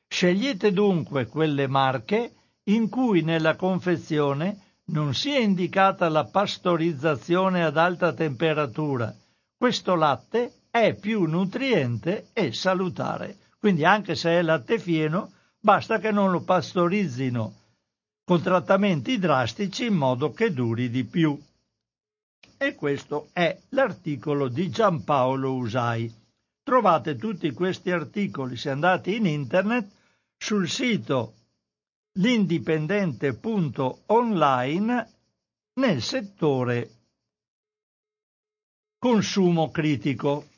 [0.08, 2.32] Scegliete dunque quelle marche
[2.64, 9.14] in cui nella confezione non sia indicata la pastorizzazione ad alta temperatura.
[9.56, 13.38] Questo latte è più nutriente e salutare.
[13.58, 17.54] Quindi anche se è latte fieno, basta che non lo pastorizzino
[18.24, 21.40] con trattamenti drastici in modo che duri di più.
[22.58, 26.12] E questo è l'articolo di Giampaolo Usai.
[26.62, 29.88] Trovate tutti questi articoli se andate in internet
[30.36, 31.34] sul sito
[32.18, 35.12] l'indipendente.online
[35.74, 36.90] nel settore
[38.98, 40.48] consumo critico.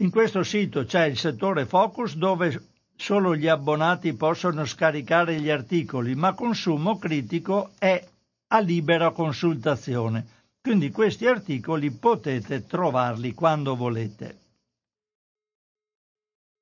[0.00, 6.14] In questo sito c'è il settore focus dove solo gli abbonati possono scaricare gli articoli,
[6.14, 8.06] ma consumo critico è
[8.48, 10.36] a libera consultazione.
[10.60, 14.38] Quindi questi articoli potete trovarli quando volete.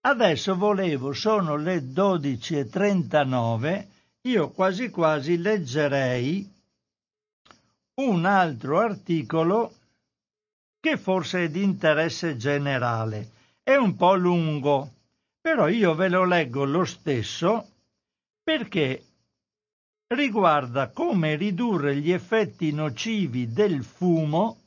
[0.01, 3.87] Adesso volevo, sono le 12.39,
[4.23, 6.51] io quasi quasi leggerei
[7.97, 9.75] un altro articolo
[10.87, 13.31] che forse è di interesse generale.
[13.65, 14.93] È un po' lungo,
[15.41, 17.67] però io ve lo leggo lo stesso
[18.41, 19.03] perché
[20.07, 24.59] riguarda come ridurre gli effetti nocivi del fumo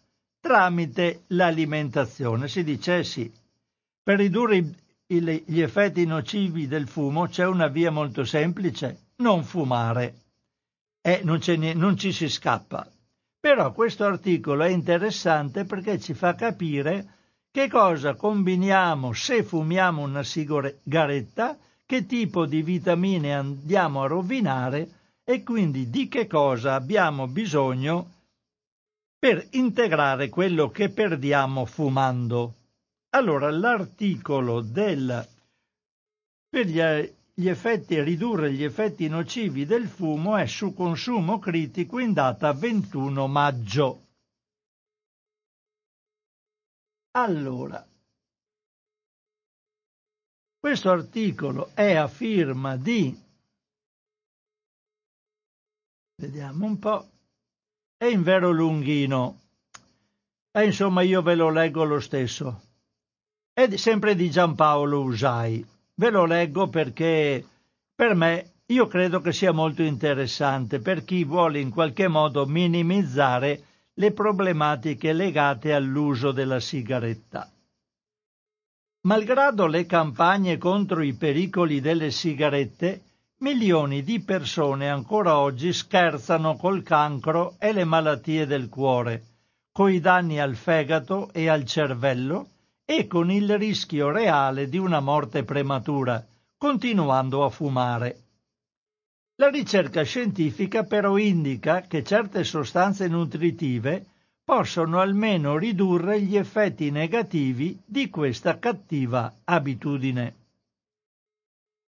[0.42, 2.50] tramite l'alimentazione.
[2.50, 3.32] Si dice eh sì,
[4.04, 4.74] per ridurre
[5.08, 10.16] gli effetti nocivi del fumo c'è una via molto semplice, non fumare.
[11.00, 11.40] E non,
[11.76, 12.86] non ci si scappa.
[13.40, 17.18] Però questo articolo è interessante perché ci fa capire
[17.52, 24.90] che cosa combiniamo se fumiamo una sigaretta, che tipo di vitamine andiamo a rovinare
[25.24, 28.12] e quindi di che cosa abbiamo bisogno
[29.18, 32.54] per integrare quello che perdiamo fumando.
[33.10, 35.28] Allora, l'articolo del
[36.50, 36.80] per gli,
[37.40, 43.28] gli effetti ridurre gli effetti nocivi del fumo è su consumo critico in data 21
[43.28, 44.08] maggio.
[47.12, 47.88] Allora,
[50.60, 53.18] questo articolo è a firma di
[56.16, 57.10] vediamo un po',
[57.96, 59.40] è in vero lunghino.
[60.52, 62.68] E insomma io ve lo leggo lo stesso
[63.54, 65.79] è sempre di Giampaolo Usai.
[66.00, 67.46] Ve lo leggo perché
[67.94, 73.64] per me io credo che sia molto interessante per chi vuole in qualche modo minimizzare
[73.96, 77.52] le problematiche legate all'uso della sigaretta.
[79.08, 83.04] Malgrado le campagne contro i pericoli delle sigarette,
[83.40, 89.24] milioni di persone ancora oggi scherzano col cancro e le malattie del cuore,
[89.74, 92.52] coi danni al fegato e al cervello
[92.92, 96.26] e con il rischio reale di una morte prematura,
[96.58, 98.24] continuando a fumare.
[99.36, 104.08] La ricerca scientifica però indica che certe sostanze nutritive
[104.44, 110.36] possono almeno ridurre gli effetti negativi di questa cattiva abitudine.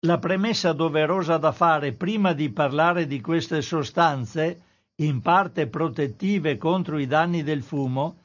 [0.01, 4.63] La premessa doverosa da fare prima di parlare di queste sostanze,
[4.97, 8.17] in parte protettive contro i danni del fumo,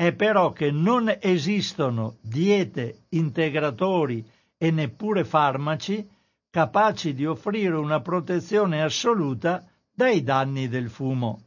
[0.00, 4.26] è però che non esistono diete, integratori
[4.56, 6.08] e neppure farmaci
[6.48, 11.42] capaci di offrire una protezione assoluta dai danni del fumo.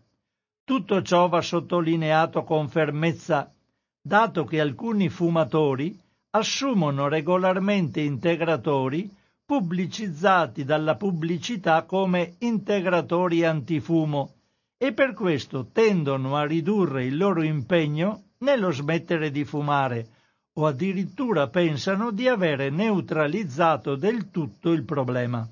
[0.64, 3.52] Tutto ciò va sottolineato con fermezza,
[4.00, 6.00] dato che alcuni fumatori
[6.30, 9.10] assumono regolarmente integratori
[9.44, 14.34] pubblicizzati dalla pubblicità come integratori antifumo
[14.78, 20.08] e per questo tendono a ridurre il loro impegno nello smettere di fumare
[20.56, 25.48] o addirittura pensano di avere neutralizzato del tutto il problema.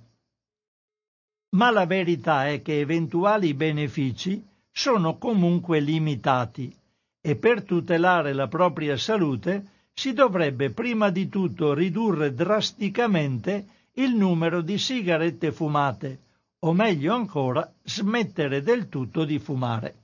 [1.53, 6.73] Ma la verità è che eventuali benefici sono comunque limitati
[7.19, 14.61] e per tutelare la propria salute si dovrebbe prima di tutto ridurre drasticamente il numero
[14.61, 16.19] di sigarette fumate,
[16.59, 20.00] o meglio ancora, smettere del tutto di fumare.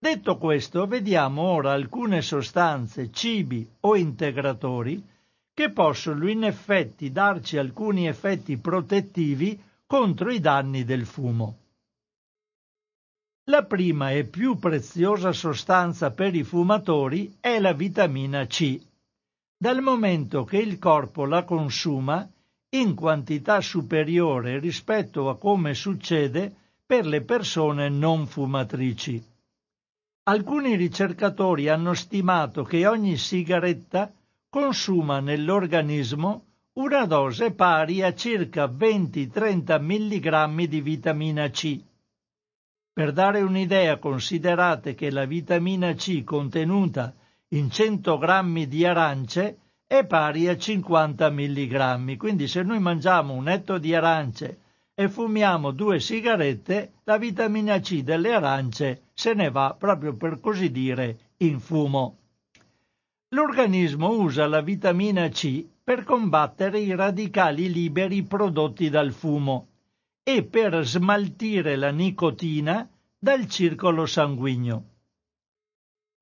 [0.00, 5.04] Detto questo, vediamo ora alcune sostanze, cibi o integratori
[5.52, 11.58] che possono in effetti darci alcuni effetti protettivi contro i danni del fumo.
[13.46, 18.80] La prima e più preziosa sostanza per i fumatori è la vitamina C,
[19.56, 22.30] dal momento che il corpo la consuma
[22.70, 26.54] in quantità superiore rispetto a come succede
[26.86, 29.27] per le persone non fumatrici.
[30.28, 34.12] Alcuni ricercatori hanno stimato che ogni sigaretta
[34.50, 41.82] consuma nell'organismo una dose pari a circa 20-30 mg di vitamina C.
[42.92, 47.14] Per dare un'idea considerate che la vitamina C contenuta
[47.54, 52.16] in 100 g di arance è pari a 50 mg.
[52.18, 54.58] Quindi se noi mangiamo un etto di arance
[55.00, 60.72] e fumiamo due sigarette, la vitamina C delle arance se ne va proprio per così
[60.72, 62.16] dire in fumo.
[63.28, 69.68] L'organismo usa la vitamina C per combattere i radicali liberi prodotti dal fumo
[70.24, 74.84] e per smaltire la nicotina dal circolo sanguigno.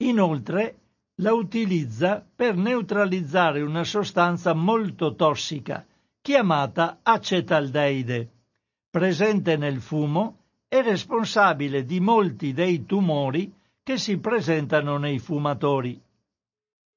[0.03, 0.77] Inoltre
[1.23, 5.83] la utilizza per neutralizzare una sostanza molto tossica
[6.21, 8.33] chiamata acetaldeide,
[8.97, 10.39] presente nel fumo
[10.69, 16.01] e responsabile di molti dei tumori che si presentano nei fumatori.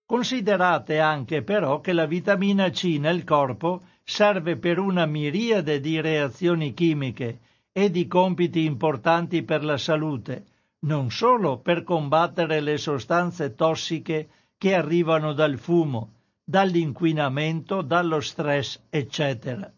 [0.05, 6.73] Considerate anche però che la vitamina C nel corpo serve per una miriade di reazioni
[6.73, 7.39] chimiche
[7.73, 10.45] e di compiti importanti per la salute,
[10.85, 16.13] non solo per combattere le sostanze tossiche che arrivano dal fumo,
[16.45, 19.69] dall'inquinamento, dallo stress, eccetera.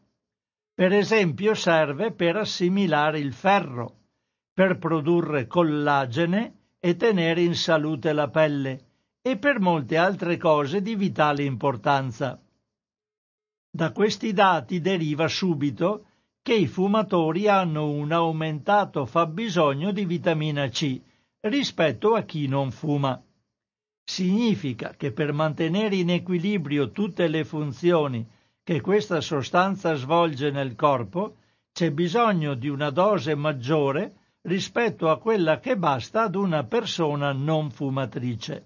[0.81, 3.97] Per esempio serve per assimilare il ferro,
[4.51, 8.85] per produrre collagene e tenere in salute la pelle
[9.21, 12.41] e per molte altre cose di vitale importanza.
[13.69, 16.07] Da questi dati deriva subito
[16.41, 20.99] che i fumatori hanno un aumentato fabbisogno di vitamina C
[21.41, 23.23] rispetto a chi non fuma.
[24.03, 28.27] Significa che per mantenere in equilibrio tutte le funzioni
[28.63, 31.37] che questa sostanza svolge nel corpo,
[31.71, 37.71] c'è bisogno di una dose maggiore rispetto a quella che basta ad una persona non
[37.71, 38.65] fumatrice.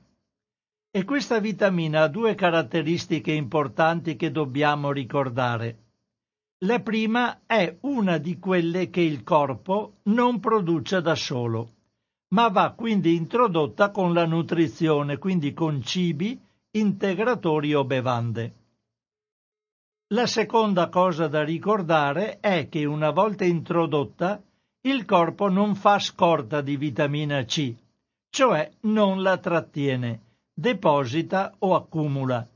[0.92, 5.78] E questa vitamina ha due caratteristiche importanti che dobbiamo ricordare.
[6.60, 11.74] La prima è una di quelle che il corpo non produce da solo,
[12.30, 16.40] ma va quindi introdotta con la nutrizione, quindi con cibi,
[16.72, 18.65] integratori o bevande.
[20.10, 24.42] La seconda cosa da ricordare è che una volta introdotta
[24.82, 27.74] il corpo non fa scorta di vitamina C,
[28.30, 30.22] cioè non la trattiene,
[30.54, 32.48] deposita o accumula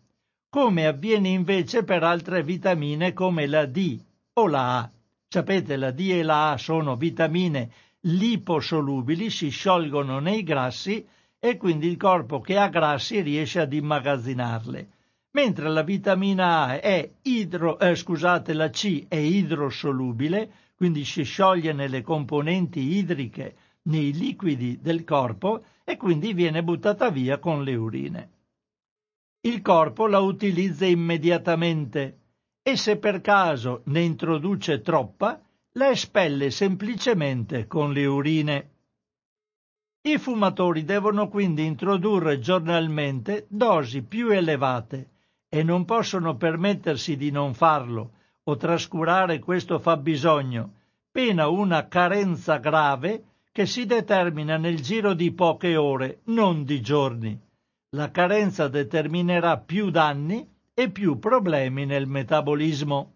[0.50, 4.00] come avviene invece per altre vitamine come la D
[4.34, 4.92] o la A.
[5.28, 7.72] Sapete, la D e la A sono vitamine
[8.02, 11.06] liposolubili, si sciolgono nei grassi
[11.38, 14.90] e quindi il corpo che ha grassi riesce ad immagazzinarle.
[15.32, 21.74] Mentre la vitamina A è idro, eh, scusate, la C è idrosolubile, quindi si scioglie
[21.74, 28.30] nelle componenti idriche, nei liquidi del corpo e quindi viene buttata via con le urine
[29.42, 32.18] il corpo la utilizza immediatamente
[32.62, 35.42] e se per caso ne introduce troppa,
[35.74, 38.70] la espelle semplicemente con le urine.
[40.02, 45.19] I fumatori devono quindi introdurre giornalmente dosi più elevate
[45.50, 48.12] e non possono permettersi di non farlo
[48.44, 50.74] o trascurare questo fabbisogno,
[51.12, 57.48] pena una carenza grave che si determina nel giro di poche ore, non di giorni
[57.94, 63.14] la carenza determinerà più danni e più problemi nel metabolismo.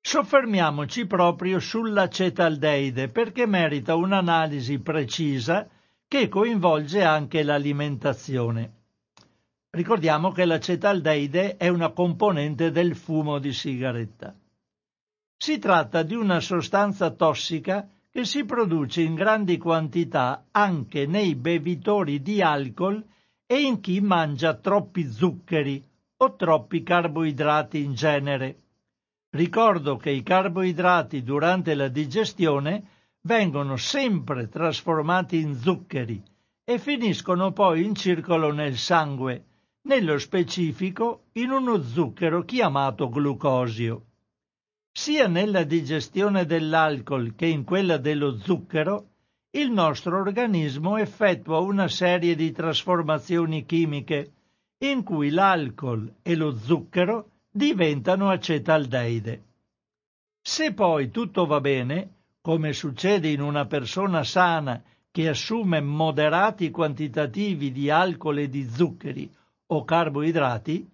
[0.00, 5.68] Soffermiamoci proprio sull'acetaldeide perché merita un'analisi precisa
[6.08, 8.78] che coinvolge anche l'alimentazione.
[9.72, 14.34] Ricordiamo che l'acetaldeide è una componente del fumo di sigaretta.
[15.36, 22.20] Si tratta di una sostanza tossica che si produce in grandi quantità anche nei bevitori
[22.20, 23.02] di alcol
[23.46, 25.82] e in chi mangia troppi zuccheri
[26.16, 28.58] o troppi carboidrati in genere.
[29.30, 32.82] Ricordo che i carboidrati durante la digestione
[33.22, 36.20] vengono sempre trasformati in zuccheri
[36.64, 39.44] e finiscono poi in circolo nel sangue,
[39.82, 44.04] nello specifico in uno zucchero chiamato glucosio.
[44.92, 49.08] Sia nella digestione dell'alcol che in quella dello zucchero,
[49.52, 54.32] il nostro organismo effettua una serie di trasformazioni chimiche
[54.78, 59.44] in cui l'alcol e lo zucchero diventano acetaldeide.
[60.42, 67.72] Se poi tutto va bene, come succede in una persona sana che assume moderati quantitativi
[67.72, 69.38] di alcol e di zuccheri
[69.72, 70.88] o carboidrati,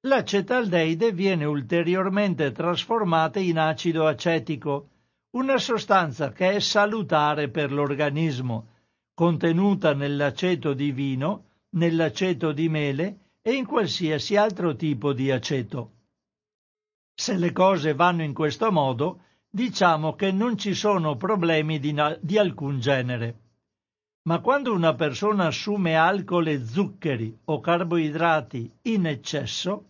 [0.00, 4.88] l'acetaldeide viene ulteriormente trasformata in acido acetico,
[5.30, 8.68] una sostanza che è salutare per l'organismo,
[9.14, 15.92] contenuta nell'aceto di vino, nell'aceto di mele e in qualsiasi altro tipo di aceto.
[17.14, 22.38] Se le cose vanno in questo modo, diciamo che non ci sono problemi di, di
[22.38, 23.47] alcun genere.
[24.22, 29.84] Ma quando una persona assume alcol e zuccheri o carboidrati in eccesso,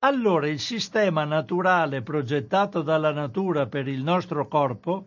[0.00, 5.06] allora il sistema naturale progettato dalla natura per il nostro corpo,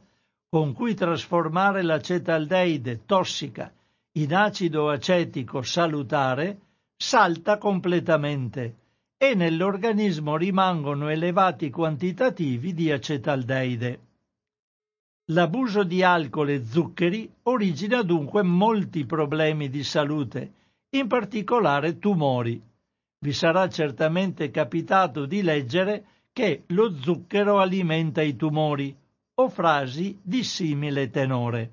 [0.49, 3.71] con cui trasformare l'acetaldeide tossica
[4.15, 6.59] in acido acetico salutare,
[6.95, 8.75] salta completamente
[9.17, 13.99] e nell'organismo rimangono elevati quantitativi di acetaldeide.
[15.27, 20.51] L'abuso di alcol e zuccheri origina dunque molti problemi di salute,
[20.89, 22.61] in particolare tumori.
[23.19, 26.03] Vi sarà certamente capitato di leggere
[26.33, 28.93] che lo zucchero alimenta i tumori
[29.35, 31.71] o frasi di simile tenore.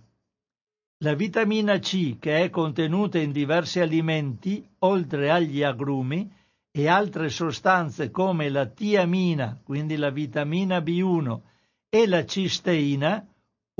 [0.98, 6.30] La vitamina C, che è contenuta in diversi alimenti, oltre agli agrumi,
[6.70, 11.40] e altre sostanze come la tiamina, quindi la vitamina B1,
[11.88, 13.26] e la cisteina,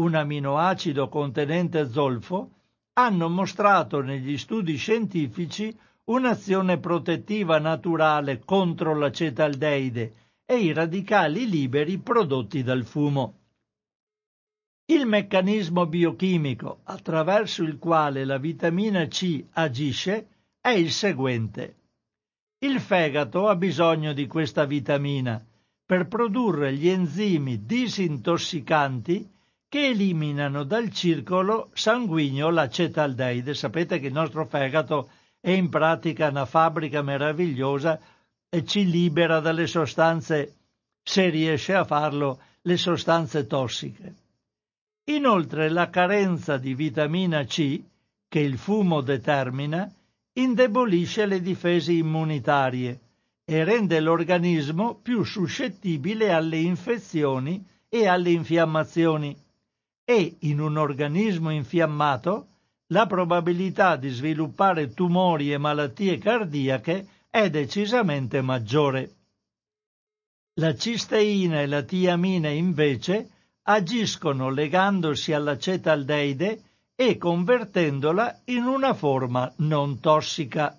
[0.00, 2.50] un aminoacido contenente zolfo,
[2.94, 12.62] hanno mostrato negli studi scientifici un'azione protettiva naturale contro l'acetaldeide e i radicali liberi prodotti
[12.62, 13.34] dal fumo.
[14.86, 20.28] Il meccanismo biochimico attraverso il quale la vitamina C agisce
[20.60, 21.76] è il seguente.
[22.58, 25.40] Il fegato ha bisogno di questa vitamina
[25.84, 29.38] per produrre gli enzimi disintossicanti
[29.70, 33.54] che eliminano dal circolo sanguigno l'acetaldeide.
[33.54, 38.00] Sapete che il nostro fegato è in pratica una fabbrica meravigliosa
[38.48, 40.56] e ci libera dalle sostanze,
[41.00, 44.14] se riesce a farlo, le sostanze tossiche.
[45.04, 47.80] Inoltre la carenza di vitamina C,
[48.26, 49.88] che il fumo determina,
[50.32, 52.98] indebolisce le difese immunitarie
[53.44, 59.36] e rende l'organismo più suscettibile alle infezioni e alle infiammazioni
[60.10, 62.48] e in un organismo infiammato
[62.88, 69.14] la probabilità di sviluppare tumori e malattie cardiache è decisamente maggiore.
[70.54, 73.30] La cisteina e la tiamina invece
[73.62, 76.62] agiscono legandosi all'acetaldeide
[76.96, 80.76] e convertendola in una forma non tossica.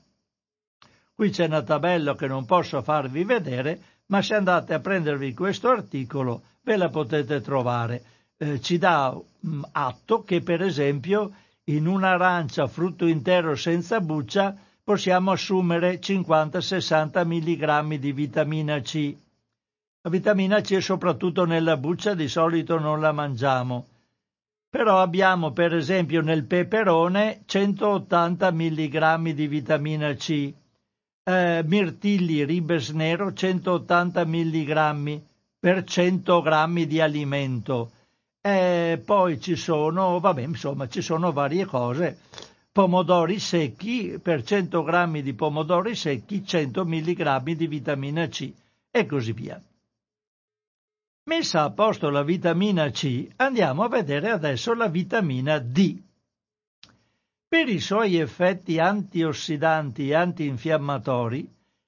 [1.14, 5.70] Qui c'è una tabella che non posso farvi vedere, ma se andate a prendervi questo
[5.70, 8.04] articolo ve la potete trovare
[8.42, 11.32] eh, ci dà mh, mm, atto che per esempio
[11.66, 19.16] in un'arancia frutto intero senza buccia possiamo assumere 50-60 mg di vitamina C.
[20.02, 23.86] La vitamina C soprattutto nella buccia di solito non la mangiamo.
[24.72, 30.52] Però abbiamo per esempio nel peperone 180 mg di vitamina C,
[31.24, 35.22] eh, mirtilli ribes nero 180 mg
[35.60, 37.92] per 100 g di alimento
[38.42, 42.20] e poi ci sono, vabbè, insomma, ci sono varie cose.
[42.72, 48.52] Pomodori secchi, per 100 grammi di pomodori secchi, 100 mg di vitamina C
[48.90, 49.62] e così via.
[51.26, 56.02] Messa a posto la vitamina C, andiamo a vedere adesso la vitamina D.
[57.48, 61.48] Per i suoi effetti antiossidanti e antinfiammatori,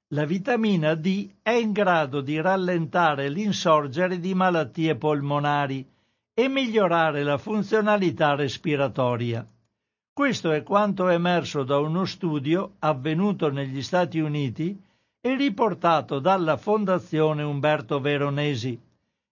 [0.09, 5.92] la vitamina D è in grado di rallentare l'insorgere di malattie polmonari,
[6.36, 9.45] e migliorare la funzionalità respiratoria.
[10.11, 14.79] Questo è quanto emerso da uno studio avvenuto negli Stati Uniti
[15.21, 18.79] e riportato dalla Fondazione Umberto Veronesi,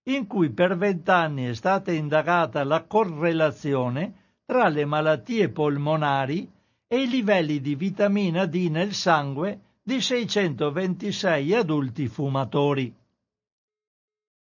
[0.03, 4.13] in cui per vent'anni è stata indagata la correlazione
[4.45, 6.49] tra le malattie polmonari
[6.87, 12.93] e i livelli di vitamina D nel sangue di 626 adulti fumatori.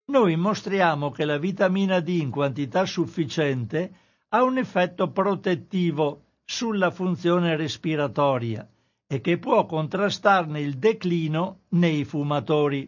[0.06, 3.92] Noi mostriamo che la vitamina D in quantità sufficiente
[4.28, 8.68] ha un effetto protettivo sulla funzione respiratoria
[9.06, 12.86] e che può contrastarne il declino nei fumatori,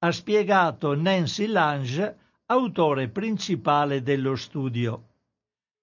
[0.00, 5.04] ha spiegato Nancy Lange, autore principale dello studio.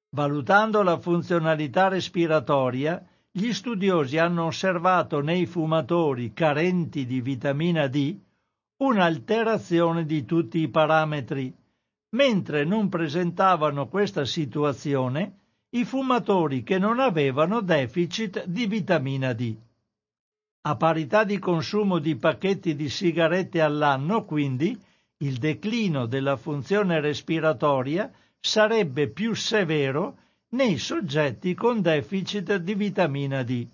[0.10, 3.02] Valutando la funzionalità respiratoria,
[3.32, 8.18] gli studiosi hanno osservato nei fumatori carenti di vitamina D
[8.78, 11.54] un'alterazione di tutti i parametri,
[12.10, 19.56] mentre non presentavano questa situazione i fumatori che non avevano deficit di vitamina D.
[20.62, 24.78] A parità di consumo di pacchetti di sigarette all'anno, quindi,
[25.18, 30.18] il declino della funzione respiratoria sarebbe più severo
[30.50, 33.68] nei soggetti con deficit di vitamina D.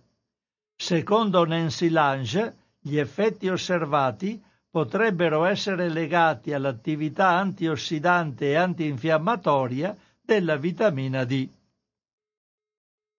[0.76, 4.42] Secondo Nancy Lange, gli effetti osservati
[4.72, 11.48] potrebbero essere legati all'attività antiossidante e antinfiammatoria della vitamina D.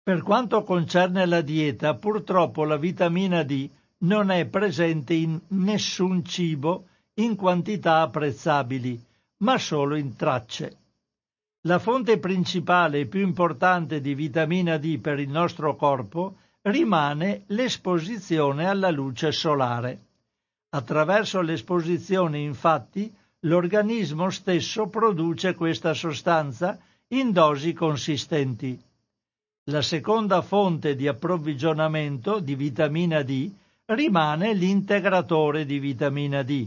[0.02, 6.86] Per quanto concerne la dieta, purtroppo la vitamina D non è presente in nessun cibo
[7.14, 9.00] in quantità apprezzabili,
[9.38, 10.78] ma solo in tracce.
[11.66, 18.66] La fonte principale e più importante di vitamina D per il nostro corpo rimane l'esposizione
[18.66, 20.11] alla luce solare.
[20.74, 28.80] Attraverso l'esposizione, infatti, l'organismo stesso produce questa sostanza in dosi consistenti.
[29.64, 33.50] La seconda fonte di approvvigionamento di vitamina D
[33.86, 36.66] rimane l'integratore di vitamina D,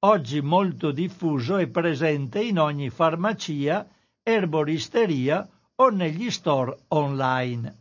[0.00, 3.84] oggi molto diffuso e presente in ogni farmacia
[4.22, 7.76] erboristeria o negli store online.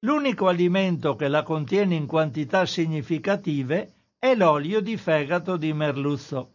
[0.00, 3.92] L'unico alimento che la contiene in quantità significative
[4.22, 6.52] è l'olio di fegato di merluzzo.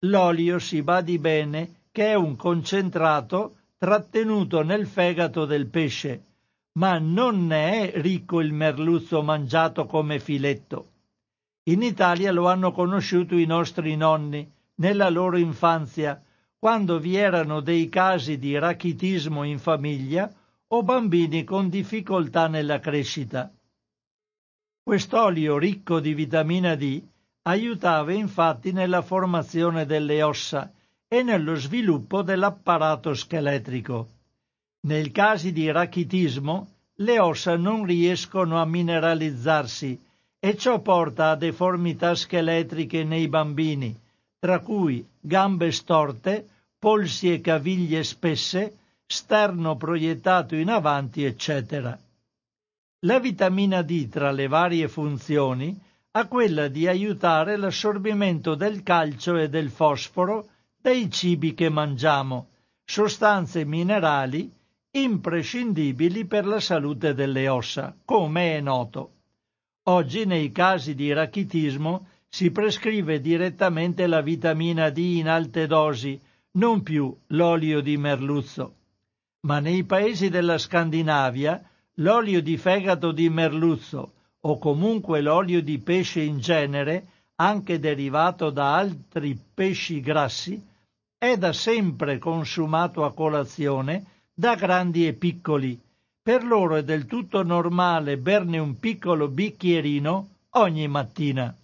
[0.00, 6.24] L'olio si badi bene che è un concentrato trattenuto nel fegato del pesce,
[6.72, 10.90] ma non ne è ricco il merluzzo mangiato come filetto.
[11.70, 16.22] In Italia lo hanno conosciuto i nostri nonni nella loro infanzia
[16.58, 20.30] quando vi erano dei casi di rachitismo in famiglia
[20.66, 23.50] o bambini con difficoltà nella crescita.
[24.84, 27.00] Quest'olio ricco di vitamina D
[27.42, 30.72] aiutava infatti nella formazione delle ossa
[31.06, 34.08] e nello sviluppo dell'apparato scheletrico.
[34.80, 36.66] Nei casi di rachitismo
[36.96, 40.00] le ossa non riescono a mineralizzarsi
[40.40, 43.96] e ciò porta a deformità scheletriche nei bambini,
[44.40, 51.96] tra cui gambe storte, polsi e caviglie spesse, sterno proiettato in avanti, eccetera.
[53.04, 55.76] La vitamina D, tra le varie funzioni,
[56.12, 60.48] ha quella di aiutare l'assorbimento del calcio e del fosforo
[60.80, 62.50] dai cibi che mangiamo,
[62.84, 64.52] sostanze minerali
[64.92, 69.14] imprescindibili per la salute delle ossa, come è noto.
[69.84, 76.20] Oggi nei casi di rachitismo si prescrive direttamente la vitamina D in alte dosi,
[76.52, 78.76] non più l'olio di merluzzo.
[79.40, 81.60] Ma nei paesi della Scandinavia
[81.96, 88.74] l'olio di fegato di merluzzo o comunque l'olio di pesce in genere, anche derivato da
[88.74, 90.60] altri pesci grassi,
[91.18, 95.78] è da sempre consumato a colazione da grandi e piccoli.
[96.22, 101.54] Per loro è del tutto normale berne un piccolo bicchierino ogni mattina.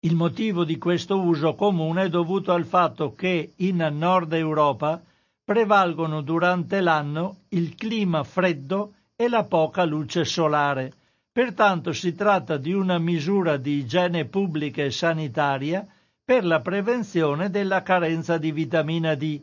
[0.00, 5.02] Il motivo di questo uso comune è dovuto al fatto che in Nord Europa
[5.46, 10.92] prevalgono durante l'anno il clima freddo e la poca luce solare.
[11.30, 15.86] Pertanto si tratta di una misura di igiene pubblica e sanitaria
[16.24, 19.40] per la prevenzione della carenza di vitamina D,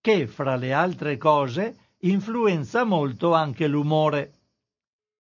[0.00, 4.32] che, fra le altre cose, influenza molto anche l'umore.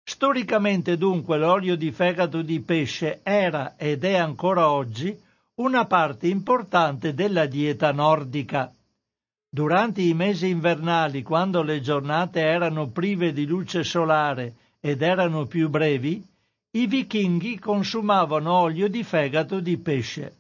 [0.01, 5.13] Storicamente dunque l'olio di fegato di pesce era ed è ancora oggi
[5.55, 8.73] una parte importante della dieta nordica.
[9.54, 15.68] Durante i mesi invernali, quando le giornate erano prive di luce solare ed erano più
[15.68, 16.24] brevi,
[16.78, 20.38] i vichinghi consumavano olio di fegato di pesce.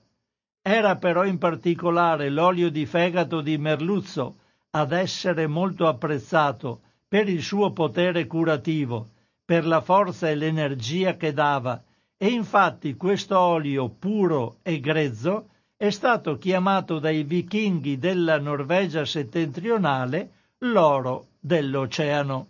[0.61, 4.37] Era però in particolare l'olio di fegato di merluzzo
[4.69, 9.09] ad essere molto apprezzato per il suo potere curativo,
[9.43, 11.83] per la forza e l'energia che dava,
[12.15, 15.49] e infatti questo olio puro e grezzo
[15.81, 20.29] è stato chiamato dai vichinghi della Norvegia settentrionale
[20.59, 22.49] l'oro dell'oceano.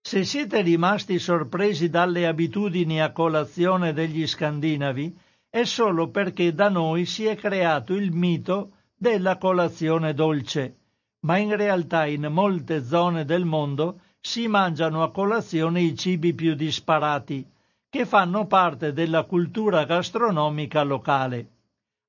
[0.00, 5.16] Se siete rimasti sorpresi dalle abitudini a colazione degli scandinavi,
[5.48, 10.78] è solo perché da noi si è creato il mito della colazione dolce,
[11.20, 16.56] ma in realtà in molte zone del mondo si mangiano a colazione i cibi più
[16.56, 17.48] disparati,
[17.88, 21.50] che fanno parte della cultura gastronomica locale.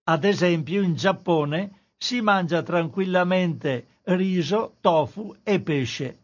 [0.08, 6.20] Ad esempio in Giappone si mangia tranquillamente riso, tofu e pesce.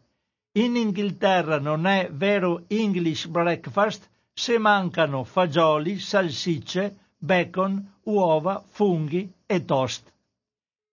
[0.52, 9.64] In Inghilterra non è vero English breakfast se mancano fagioli, salsicce, bacon, uova, funghi e
[9.64, 10.12] toast.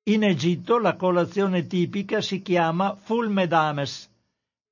[0.06, 4.10] In Egitto la colazione tipica si chiama fulmedames.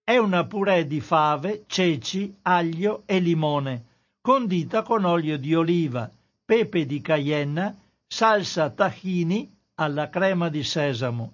[0.03, 3.85] È una purè di fave, ceci, aglio e limone,
[4.21, 6.09] condita con olio di oliva,
[6.43, 7.75] pepe di cayenna,
[8.07, 11.33] salsa tahini alla crema di sesamo.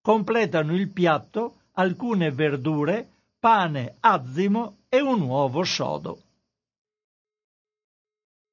[0.00, 3.08] Completano il piatto alcune verdure,
[3.38, 6.22] pane, azzimo e un uovo sodo.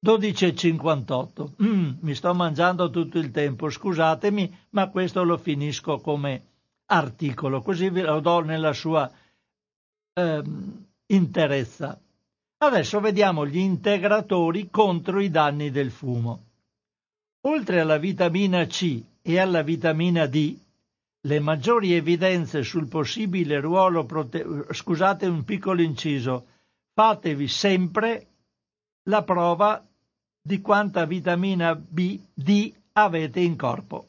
[0.04, 1.62] 12.58.
[1.62, 6.44] Mm, mi sto mangiando tutto il tempo, scusatemi, ma questo lo finisco come
[6.86, 9.10] articolo, così ve lo do nella sua
[10.12, 11.98] ehm, interezza.
[12.58, 16.45] Adesso vediamo gli integratori contro i danni del fumo.
[17.46, 20.58] Oltre alla vitamina C e alla vitamina D,
[21.20, 24.44] le maggiori evidenze sul possibile ruolo prote...
[24.72, 26.46] scusate un piccolo inciso,
[26.92, 28.26] fatevi sempre
[29.04, 29.86] la prova
[30.42, 34.08] di quanta vitamina B, D avete in corpo.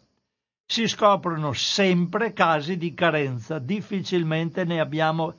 [0.65, 5.35] Si scoprono sempre casi di carenza, difficilmente ne abbiamo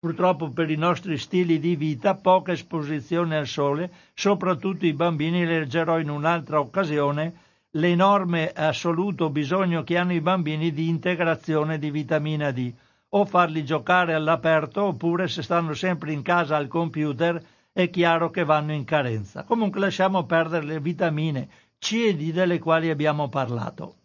[0.00, 5.98] purtroppo per i nostri stili di vita poca esposizione al sole, soprattutto i bambini, leggerò
[5.98, 12.72] in un'altra occasione l'enorme assoluto bisogno che hanno i bambini di integrazione di vitamina D,
[13.10, 17.42] o farli giocare all'aperto oppure se stanno sempre in casa al computer
[17.72, 19.42] è chiaro che vanno in carenza.
[19.42, 23.97] Comunque lasciamo perdere le vitamine C e D delle quali abbiamo parlato.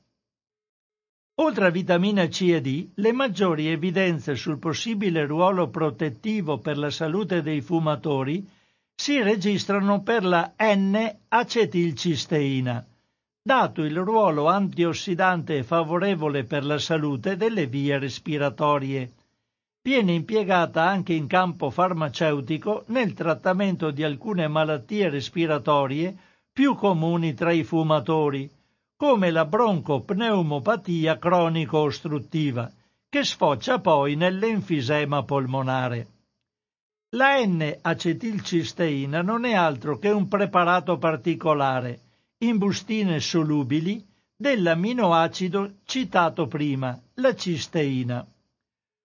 [1.37, 6.91] Oltre a vitamina C e D, le maggiori evidenze sul possibile ruolo protettivo per la
[6.91, 8.47] salute dei fumatori
[8.93, 12.85] si registrano per la N-acetilcisteina,
[13.41, 19.13] dato il ruolo antiossidante favorevole per la salute delle vie respiratorie.
[19.81, 26.15] Viene impiegata anche in campo farmaceutico nel trattamento di alcune malattie respiratorie
[26.53, 28.47] più comuni tra i fumatori,
[29.03, 32.71] come la broncopneumopatia cronico-ostruttiva,
[33.09, 36.07] che sfocia poi nell'enfisema polmonare.
[37.09, 41.99] La N-acetilcisteina non è altro che un preparato particolare,
[42.45, 44.01] in bustine solubili
[44.37, 48.25] dell'aminoacido citato prima, la cisteina.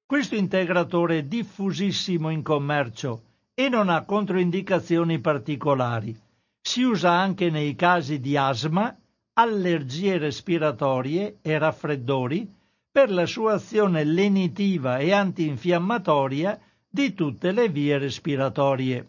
[0.06, 3.22] Questo integratore è diffusissimo in commercio
[3.52, 6.16] e non ha controindicazioni particolari.
[6.60, 8.96] Si usa anche nei casi di asma,
[9.40, 12.52] allergie respiratorie e raffreddori
[12.90, 16.58] per la sua azione lenitiva e antinfiammatoria
[16.88, 19.08] di tutte le vie respiratorie.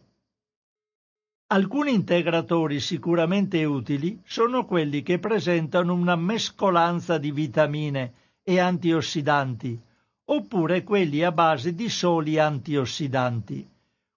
[1.47, 8.13] Alcuni integratori sicuramente utili sono quelli che presentano una mescolanza di vitamine
[8.43, 9.80] e antiossidanti,
[10.25, 13.67] oppure quelli a base di soli antiossidanti.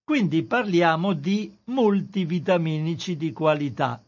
[0.05, 4.03] Quindi parliamo di multivitaminici di qualità.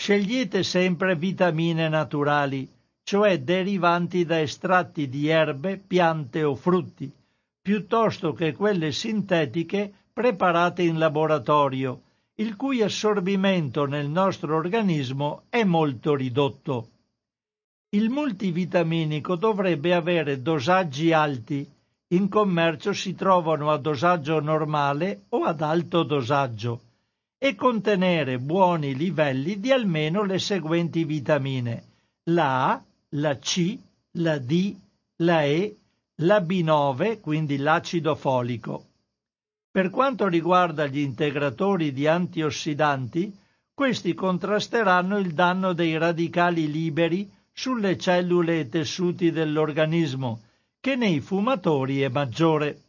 [0.00, 2.70] Scegliete sempre vitamine naturali,
[3.02, 7.10] cioè derivanti da estratti di erbe, piante o frutti,
[7.60, 12.02] piuttosto che quelle sintetiche preparate in laboratorio
[12.40, 16.90] il cui assorbimento nel nostro organismo è molto ridotto.
[17.90, 21.68] Il multivitaminico dovrebbe avere dosaggi alti,
[22.10, 26.80] in commercio si trovano a dosaggio normale o ad alto dosaggio,
[27.38, 31.86] e contenere buoni livelli di almeno le seguenti vitamine
[32.28, 33.78] la A, la C,
[34.12, 34.76] la D,
[35.16, 35.76] la E,
[36.16, 38.84] la B9, quindi l'acido folico.
[39.70, 43.34] Per quanto riguarda gli integratori di antiossidanti,
[43.72, 50.40] questi contrasteranno il danno dei radicali liberi sulle cellule e tessuti dell'organismo,
[50.80, 52.82] che nei fumatori è maggiore.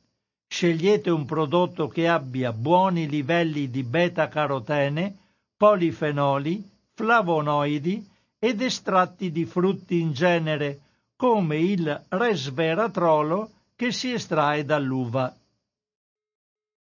[0.51, 5.15] Scegliete un prodotto che abbia buoni livelli di beta-carotene,
[5.55, 8.03] polifenoli, flavonoidi
[8.39, 10.79] ed estratti di frutti in genere,
[11.15, 15.33] come il resveratrolo che si estrae dall'uva.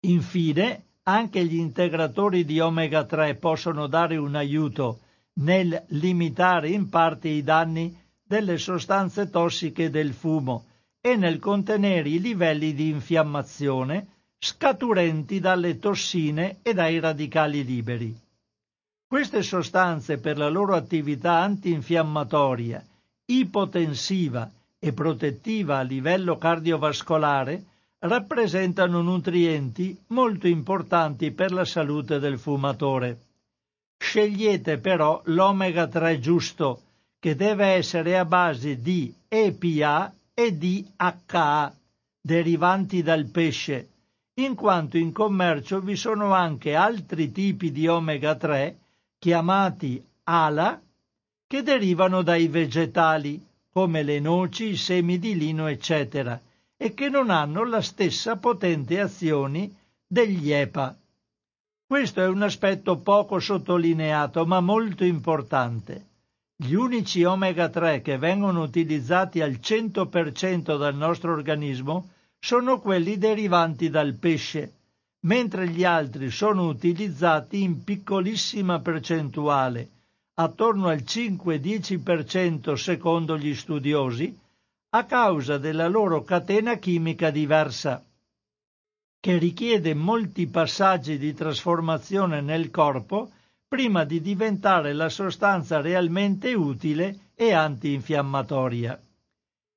[0.02, 5.00] Infine, anche gli integratori di omega 3 possono dare un aiuto
[5.40, 10.67] nel limitare in parte i danni delle sostanze tossiche del fumo
[11.00, 14.06] e nel contenere i livelli di infiammazione
[14.38, 18.16] scaturenti dalle tossine e dai radicali liberi.
[19.06, 22.84] Queste sostanze per la loro attività antinfiammatoria,
[23.26, 27.64] ipotensiva e protettiva a livello cardiovascolare
[28.00, 33.18] rappresentano nutrienti molto importanti per la salute del fumatore.
[33.96, 36.82] Scegliete però l'omega 3 giusto,
[37.18, 41.74] che deve essere a base di EPA e di HA,
[42.20, 43.88] derivanti dal pesce,
[44.34, 48.78] in quanto in commercio vi sono anche altri tipi di omega 3,
[49.18, 50.80] chiamati ALA,
[51.44, 56.40] che derivano dai vegetali, come le noci, i semi di lino, eccetera,
[56.76, 59.68] e che non hanno la stessa potente azione
[60.06, 60.96] degli EPA.
[61.84, 66.07] Questo è un aspetto poco sottolineato ma molto importante.
[66.60, 73.88] Gli unici omega 3 che vengono utilizzati al 100% dal nostro organismo sono quelli derivanti
[73.90, 74.72] dal pesce,
[75.20, 79.88] mentre gli altri sono utilizzati in piccolissima percentuale,
[80.34, 84.36] attorno al 5-10% secondo gli studiosi,
[84.90, 88.04] a causa della loro catena chimica diversa,
[89.20, 93.30] che richiede molti passaggi di trasformazione nel corpo
[93.68, 98.98] prima di diventare la sostanza realmente utile e antinfiammatoria.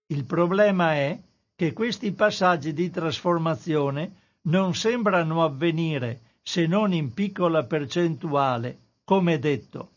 [0.07, 1.19] Il problema è
[1.53, 4.13] che questi passaggi di trasformazione
[4.43, 9.89] non sembrano avvenire se non in piccola percentuale, come detto.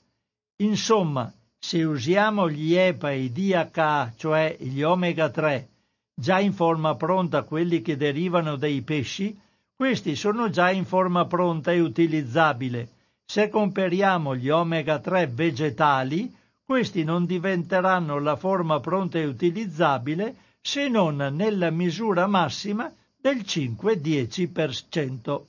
[0.56, 5.68] Insomma, se usiamo gli EPA e i DHA, cioè gli omega 3,
[6.14, 9.38] già in forma pronta quelli che derivano dai pesci,
[9.74, 12.88] questi sono già in forma pronta e utilizzabile.
[13.26, 16.32] Se comperiamo gli omega 3 vegetali,
[16.64, 25.44] questi non diventeranno la forma pronta e utilizzabile se non nella misura massima del 5-10%.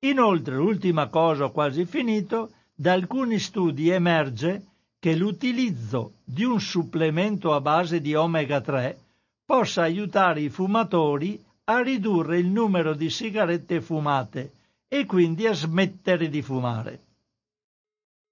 [0.00, 4.64] Inoltre, l'ultima cosa ho quasi finito, da alcuni studi emerge
[5.00, 8.98] che l'utilizzo di un supplemento a base di omega 3
[9.44, 14.52] possa aiutare i fumatori a ridurre il numero di sigarette fumate
[14.88, 17.02] e quindi a smettere di fumare.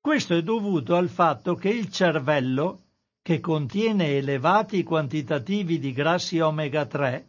[0.01, 2.83] Questo è dovuto al fatto che il cervello,
[3.23, 7.27] che contiene elevati quantitativi di grassi omega 3,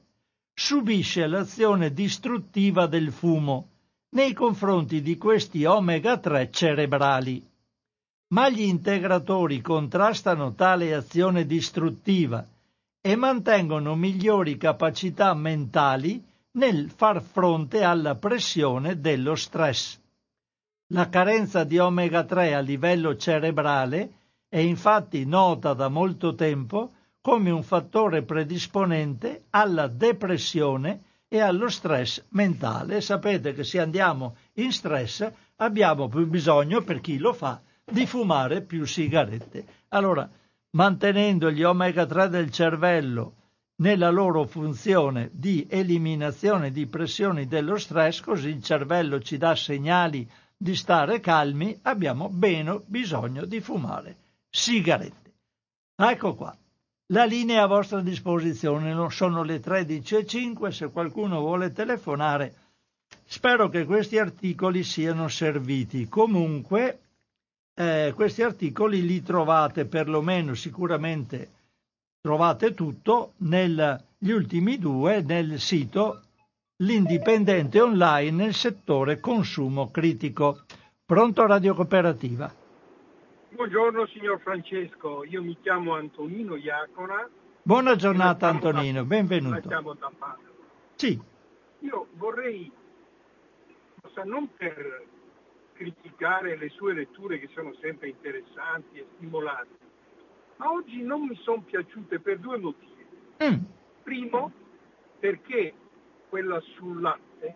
[0.54, 3.70] subisce l'azione distruttiva del fumo
[4.10, 7.56] nei confronti di questi omega 3 cerebrali
[8.30, 12.46] ma gli integratori contrastano tale azione distruttiva
[13.00, 16.22] e mantengono migliori capacità mentali
[16.58, 20.00] nel far fronte alla pressione dello stress.
[20.92, 24.14] La carenza di omega 3 a livello cerebrale
[24.50, 32.24] è infatti nota da molto tempo come un fattore predisponente alla depressione e allo stress
[32.30, 33.02] mentale.
[33.02, 38.62] Sapete che se andiamo in stress abbiamo più bisogno, per chi lo fa, di fumare
[38.62, 39.66] più sigarette.
[39.90, 40.28] Allora,
[40.72, 43.37] mantenendo gli omega 3 del cervello
[43.80, 50.28] nella loro funzione di eliminazione di pressioni dello stress, così il cervello ci dà segnali
[50.56, 54.18] di stare calmi, abbiamo meno bisogno di fumare
[54.50, 55.34] sigarette.
[55.96, 56.56] Ecco qua.
[57.12, 62.54] La linea a vostra disposizione sono le 13.05, se qualcuno vuole telefonare.
[63.24, 66.10] Spero che questi articoli siano serviti.
[66.10, 67.00] Comunque,
[67.76, 71.52] eh, questi articoli li trovate perlomeno sicuramente
[72.22, 76.22] trovate tutto negli ultimi due nel sito
[76.78, 80.66] L'Indipendente Online nel settore consumo critico.
[81.06, 82.54] Pronto Radio Cooperativa.
[83.50, 87.28] Buongiorno signor Francesco, io mi chiamo Antonino Iacona.
[87.64, 89.70] Buona giornata Antonino, da, benvenuto.
[90.96, 91.20] Sì.
[91.80, 92.72] Io vorrei,
[94.26, 95.06] non per
[95.74, 99.87] criticare le sue letture che sono sempre interessanti e stimolanti,
[100.58, 103.06] ma oggi non mi sono piaciute per due motivi.
[103.44, 103.64] Mm.
[104.04, 104.52] Primo,
[105.20, 105.74] perché
[106.30, 107.56] quella sul latte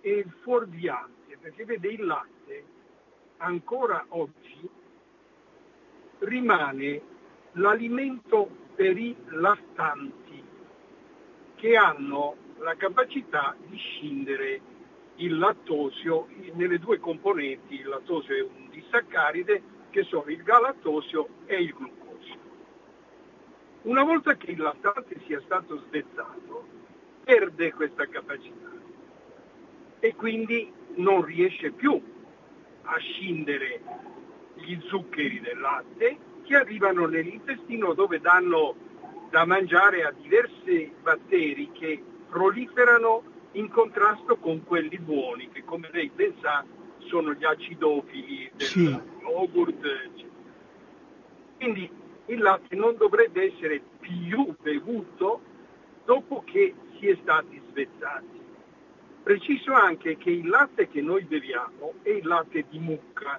[0.00, 2.64] è fuorviante, perché vede il latte
[3.38, 4.68] ancora oggi
[6.20, 7.00] rimane
[7.52, 10.42] l'alimento per i lattanti
[11.56, 14.60] che hanno la capacità di scindere
[15.16, 19.62] il lattosio nelle due componenti, il lattosio è un disaccaride
[19.92, 22.40] che sono il galattosio e il glucosio.
[23.82, 26.66] Una volta che il lattante sia stato svezzato,
[27.22, 28.70] perde questa capacità
[30.00, 32.00] e quindi non riesce più
[32.82, 33.80] a scindere
[34.54, 38.74] gli zuccheri del latte che arrivano nell'intestino dove danno
[39.30, 43.22] da mangiare a diversi batteri che proliferano
[43.52, 46.64] in contrasto con quelli buoni, che come lei ben sa
[47.12, 49.00] sono gli acidofili del sì.
[49.20, 49.86] yogurt.
[51.58, 51.90] Quindi
[52.26, 55.42] il latte non dovrebbe essere più bevuto
[56.06, 58.40] dopo che è stati svezzati.
[59.22, 63.38] Preciso anche che il latte che noi beviamo è il latte di mucca.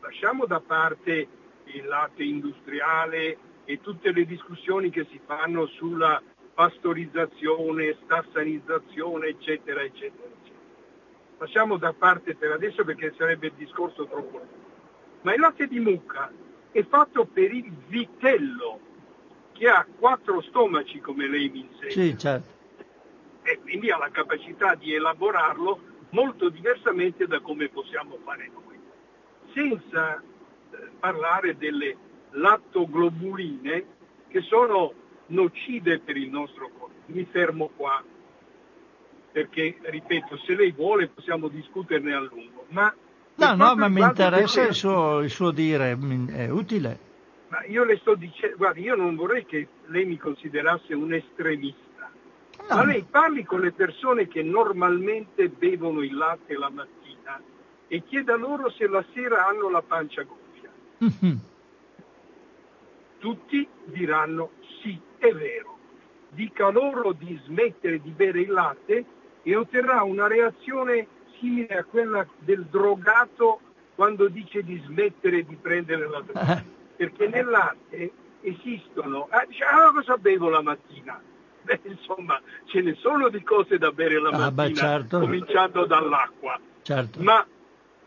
[0.00, 1.28] Lasciamo da parte
[1.64, 3.36] il latte industriale
[3.66, 6.22] e tutte le discussioni che si fanno sulla
[6.54, 10.35] pastorizzazione, stassanizzazione, eccetera, eccetera.
[11.38, 14.64] Lasciamo da parte per adesso perché sarebbe il discorso troppo lungo.
[15.22, 16.32] Ma il latte di mucca
[16.70, 18.80] è fatto per il vitello,
[19.52, 21.90] che ha quattro stomaci, come lei mi insegna.
[21.90, 22.54] Sì, certo.
[23.42, 25.80] E quindi ha la capacità di elaborarlo
[26.10, 28.78] molto diversamente da come possiamo fare noi.
[29.52, 31.96] Senza eh, parlare delle
[32.30, 33.86] lattoglobuline
[34.28, 34.92] che sono
[35.26, 36.94] nocive per il nostro corpo.
[37.06, 38.02] Mi fermo qua
[39.36, 42.64] perché, ripeto, se lei vuole possiamo discuterne a lungo.
[42.68, 42.90] Ma
[43.34, 45.94] no, no, ma mi interessa il suo, il suo dire,
[46.28, 46.98] è utile.
[47.48, 52.10] Ma io le sto dicendo, guardi, io non vorrei che lei mi considerasse un estremista,
[52.66, 52.76] no.
[52.76, 57.38] ma lei parli con le persone che normalmente bevono il latte la mattina
[57.88, 60.70] e chieda loro se la sera hanno la pancia gonfia.
[61.04, 61.36] Mm-hmm.
[63.18, 65.74] Tutti diranno sì, è vero.
[66.30, 69.04] Dica loro di smettere di bere il latte
[69.46, 71.06] e otterrà una reazione
[71.38, 73.60] simile a quella del drogato
[73.94, 76.64] quando dice di smettere di prendere la droga.
[76.96, 81.22] Perché nel latte esistono, ah, dice, ah, cosa bevo la mattina?
[81.62, 85.20] Beh, insomma, ce ne sono di cose da bere la mattina, ah, beh, certo.
[85.20, 86.58] cominciando dall'acqua.
[86.82, 87.22] Certo.
[87.22, 87.46] Ma,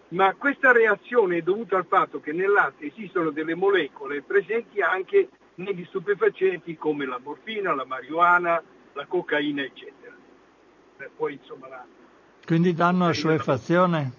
[0.10, 5.30] ma questa reazione è dovuta al fatto che nel latte esistono delle molecole presenti anche
[5.56, 8.62] negli stupefacenti come la morfina, la marijuana,
[8.92, 9.99] la cocaina, eccetera.
[11.16, 11.86] Poi, insomma, la,
[12.46, 14.12] quindi danno assuefazione?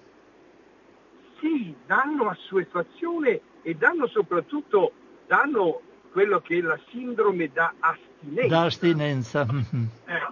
[1.39, 4.93] Sì, danno assuefazione e danno soprattutto
[5.27, 5.81] danno
[6.13, 8.49] quello che è la sindrome da astinenza.
[8.49, 9.47] Da astinenza.
[10.07, 10.27] Eh,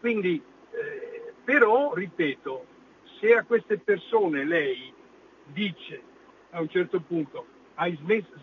[0.00, 2.64] quindi, eh, però, ripeto,
[3.20, 4.92] se a queste persone lei
[5.46, 6.02] dice
[6.50, 7.46] a un certo punto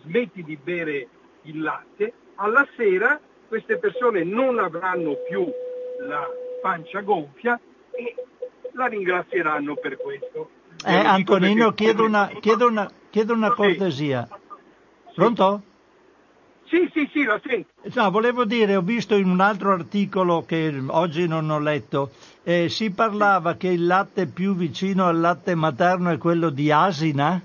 [0.04, 1.08] smetti di bere
[1.42, 5.46] il latte, alla sera queste persone non avranno più
[6.00, 6.26] la
[6.66, 7.60] pancia gonfia
[7.92, 8.14] e
[8.72, 10.50] la ringrazieranno per questo.
[10.84, 14.28] Eh, Antonino, chiedo una, chiedo una, chiedo una cortesia.
[15.14, 15.62] Pronto?
[16.64, 17.68] Sì, sì, sì, la sento.
[17.94, 22.10] No, volevo dire, ho visto in un altro articolo che oggi non ho letto,
[22.42, 27.40] eh, si parlava che il latte più vicino al latte materno è quello di asina?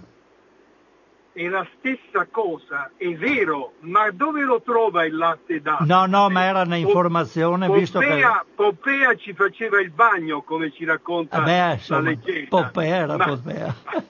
[1.34, 5.86] È la stessa cosa, è vero, ma dove lo trova il latte d'acqua?
[5.86, 8.28] No, no, ma era un'informazione Popea, visto che...
[8.54, 12.48] Popea ci faceva il bagno, come ci racconta eh beh, insomma, la leggenda.
[12.50, 13.76] Popea era ma, Popea.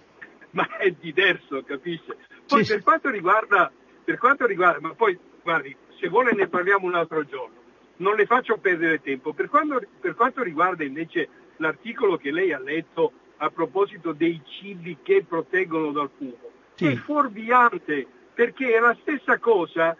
[0.53, 2.17] Ma, è diverso, capisce?
[2.45, 3.71] Poi sì, per, quanto riguarda,
[4.03, 7.55] per quanto riguarda, ma poi, guardi, se vuole ne parliamo un altro giorno,
[7.97, 9.31] non le faccio perdere tempo.
[9.31, 14.97] Per quanto, per quanto riguarda invece l'articolo che lei ha letto a proposito dei cibi
[15.01, 16.49] che proteggono dal fumo,
[16.81, 16.93] sì.
[16.93, 19.95] è fuorviante perché è la stessa cosa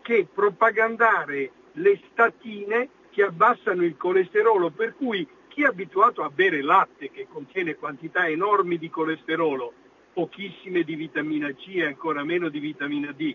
[0.00, 6.62] che propagandare le statine che abbassano il colesterolo, per cui chi è abituato a bere
[6.62, 9.72] latte che contiene quantità enormi di colesterolo,
[10.12, 13.34] pochissime di vitamina C e ancora meno di vitamina D,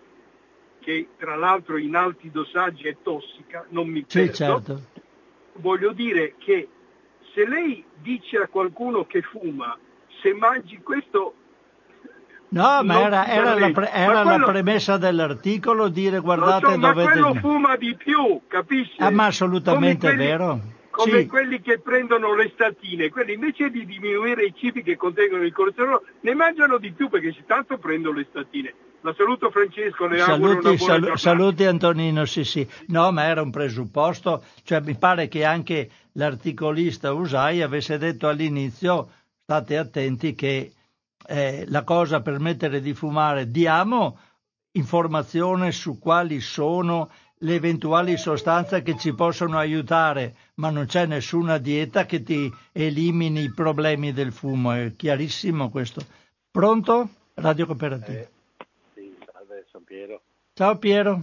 [0.79, 4.81] che tra l'altro in alti dosaggi è tossica, non mi sì, certo.
[5.53, 6.67] voglio dire che
[7.33, 9.77] se lei dice a qualcuno che fuma,
[10.21, 11.33] se mangi questo
[12.55, 17.03] No, ma era, era, la, pre, era quello, la, premessa dell'articolo dire guardate so, dovete...
[17.03, 18.95] Ma quello fuma di più, capisci?
[18.99, 20.61] Ah, ma assolutamente quelli, è vero.
[20.89, 21.27] Come sì.
[21.27, 26.05] quelli che prendono le statine, quelli invece di diminuire i cibi che contengono il colesterolo,
[26.21, 28.73] ne mangiano di più perché tanto prendono le statine.
[29.01, 32.65] La saluto Francesco, le saluti, sal- saluti Antonino, sì sì.
[32.87, 39.09] No, ma era un presupposto, cioè mi pare che anche l'articolista Usai avesse detto all'inizio
[39.43, 40.71] state attenti che
[41.27, 44.17] eh, la cosa per smettere di fumare, diamo
[44.71, 51.57] informazione su quali sono le eventuali sostanze che ci possono aiutare, ma non c'è nessuna
[51.57, 56.01] dieta che ti elimini i problemi del fumo, è chiarissimo questo.
[56.49, 57.09] Pronto?
[57.35, 58.19] Radio Cooperativa.
[58.19, 58.29] Eh,
[58.93, 60.21] sì, salve, sono Piero.
[60.53, 61.21] Ciao Piero.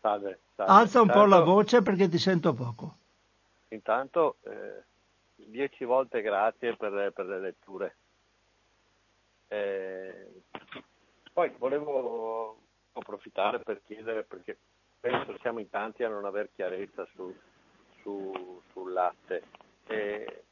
[0.00, 0.40] Salve.
[0.56, 0.72] salve.
[0.72, 2.96] Alza un intanto, po' la voce perché ti sento poco.
[3.68, 4.82] Intanto, eh,
[5.36, 7.96] dieci volte grazie per, per le letture.
[9.48, 10.42] Eh,
[11.32, 12.58] poi volevo
[12.92, 14.56] approfittare per chiedere, perché
[15.00, 17.34] penso siamo in tanti a non aver chiarezza su,
[18.00, 19.42] su, sul latte.
[19.86, 20.44] Eh,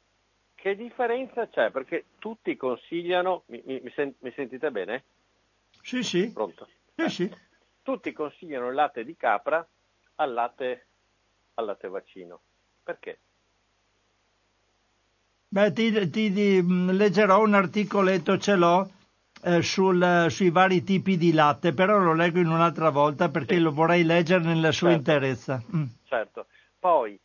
[0.55, 1.71] che differenza c'è?
[1.71, 5.03] Perché tutti consigliano, mi, mi, sen, mi sentite bene?
[5.81, 6.31] Sì, sì.
[6.31, 6.67] Pronto?
[6.95, 7.09] Sì, eh.
[7.09, 7.37] sì.
[7.81, 9.67] Tutti consigliano il latte di capra
[10.15, 10.85] al latte,
[11.55, 12.41] al latte vaccino.
[12.83, 13.19] Perché?
[15.53, 16.31] Beh, ti, ti,
[16.63, 18.89] mm, leggerò un articoletto, ce l'ho,
[19.43, 23.61] eh, sul, sui vari tipi di latte, però lo leggo in un'altra volta perché sì.
[23.61, 25.11] lo vorrei leggere nella sua certo.
[25.11, 25.63] interezza.
[25.75, 25.83] Mm.
[26.05, 26.47] Certo.
[26.79, 27.19] Poi,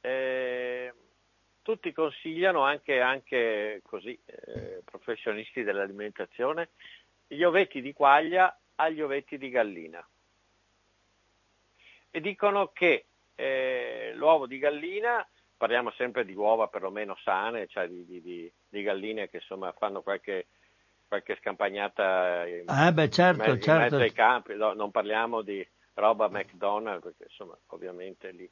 [0.00, 0.92] eh,
[1.62, 6.70] tutti consigliano, anche, anche così, eh, professionisti dell'alimentazione,
[7.28, 10.04] gli ovetti di quaglia agli ovetti di gallina.
[12.10, 13.04] E dicono che
[13.36, 15.24] eh, l'uovo di gallina
[15.58, 20.46] parliamo sempre di uova perlomeno sane, cioè di, di, di galline che insomma fanno qualche,
[21.06, 23.70] qualche scampagnata in, eh beh, certo, in, mezzo, certo.
[23.70, 28.48] in mezzo ai campi, no, non parliamo di roba McDonald's perché insomma ovviamente lì.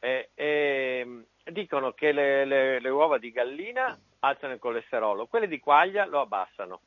[0.00, 5.60] E, e, dicono che le, le, le, uova di gallina alzano il colesterolo, quelle di
[5.60, 6.80] quaglia lo abbassano.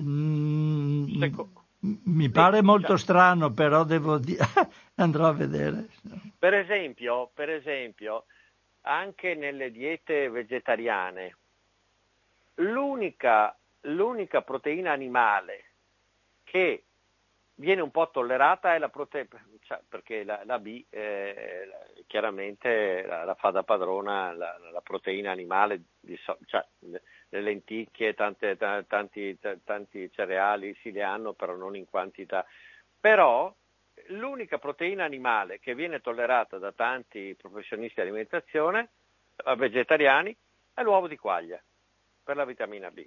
[0.00, 1.50] Mm, Seco-
[1.80, 4.44] mi pare molto strano, però devo dire,
[4.96, 5.88] andrò a vedere.
[6.38, 8.24] Per esempio, per esempio,
[8.82, 11.36] anche nelle diete vegetariane,
[12.56, 15.64] l'unica, l'unica proteina animale
[16.44, 16.84] che
[17.54, 19.28] viene un po' tollerata è la proteina,
[19.62, 21.68] cioè, perché la, la B eh,
[22.06, 26.64] chiaramente la, la, fa da padrona la, la proteina animale, di, cioè,
[27.30, 32.44] le lenticchie, tante, tanti, tanti cereali si le hanno, però non in quantità.
[33.00, 33.54] Però
[34.08, 38.90] l'unica proteina animale che viene tollerata da tanti professionisti di alimentazione,
[39.36, 40.34] eh, vegetariani,
[40.74, 41.60] è l'uovo di quaglia,
[42.22, 43.06] per la vitamina B.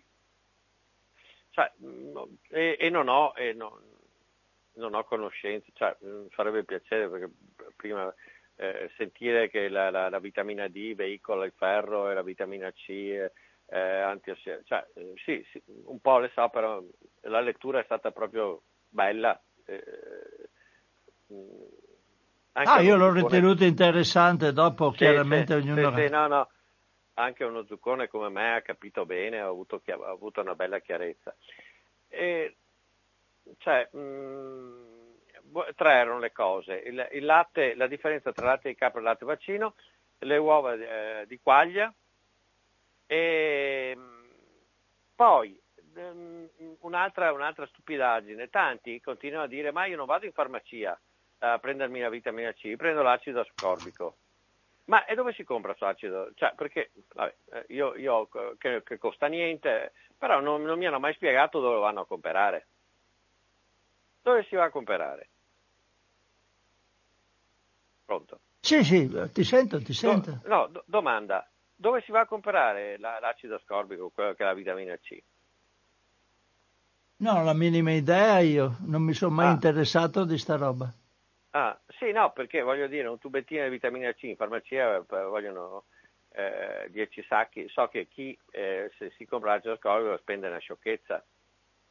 [1.52, 2.18] Cioè, mm,
[2.50, 3.74] e, e, non ho, e non,
[4.74, 7.30] non ho conoscenze, cioè, mi farebbe piacere perché
[7.76, 8.14] prima
[8.56, 13.30] eh, sentire che la, la, la, vitamina D veicola il ferro e la vitamina C
[13.72, 14.66] eh, antiossidanti.
[14.68, 16.84] Cioè, eh, sì, sì, un po' le so, però
[17.22, 19.40] la lettura è stata proprio bella.
[19.66, 20.50] Eh,
[21.34, 21.64] mm,
[22.54, 25.96] ah, io l'ho ritenuto interessante, dopo sì, chiaramente sì, ognuno...
[25.96, 26.50] Sì, no, no,
[27.14, 31.34] anche uno zuccone come me ha capito bene, ha avuto, ha avuto una bella chiarezza.
[32.10, 32.56] E,
[33.58, 38.76] cioè, mh, mm, tre erano le cose, il, il, latte, la differenza tra latte di
[38.76, 39.76] capra e latte vaccino,
[40.20, 41.92] le uova eh, di quaglia,
[43.12, 44.26] e ehm,
[45.14, 45.60] poi
[45.96, 46.48] ehm,
[46.80, 50.98] un'altra, un'altra, stupidaggine, tanti continuano a dire ma io non vado in farmacia
[51.40, 54.16] a prendermi la vitamina C, prendo l'acido ascorbico.
[54.86, 56.32] Ma e dove si compra questo acido?
[56.36, 61.00] Cioè, perché vabbè, eh, io, io che, che, costa niente, però non, non mi hanno
[61.00, 62.68] mai spiegato dove lo vanno a comprare.
[64.22, 65.30] Dove si va a comprare?
[68.06, 68.40] Pronto?
[68.62, 70.40] Sì, sì, ti sento, ti sento.
[70.44, 71.51] Do, no, do, domanda
[71.82, 75.18] dove si va a comprare la, l'acido ascorbico, quello che è la vitamina C?
[77.18, 79.52] No, la minima idea io, non mi sono mai ah.
[79.54, 80.94] interessato di sta roba.
[81.52, 85.86] Ah, sì, no, perché voglio dire, un tubettino di vitamina C in farmacia eh, vogliono
[86.34, 91.24] eh, 10 sacchi, so che chi eh, se si compra l'acido ascorbico spende una sciocchezza,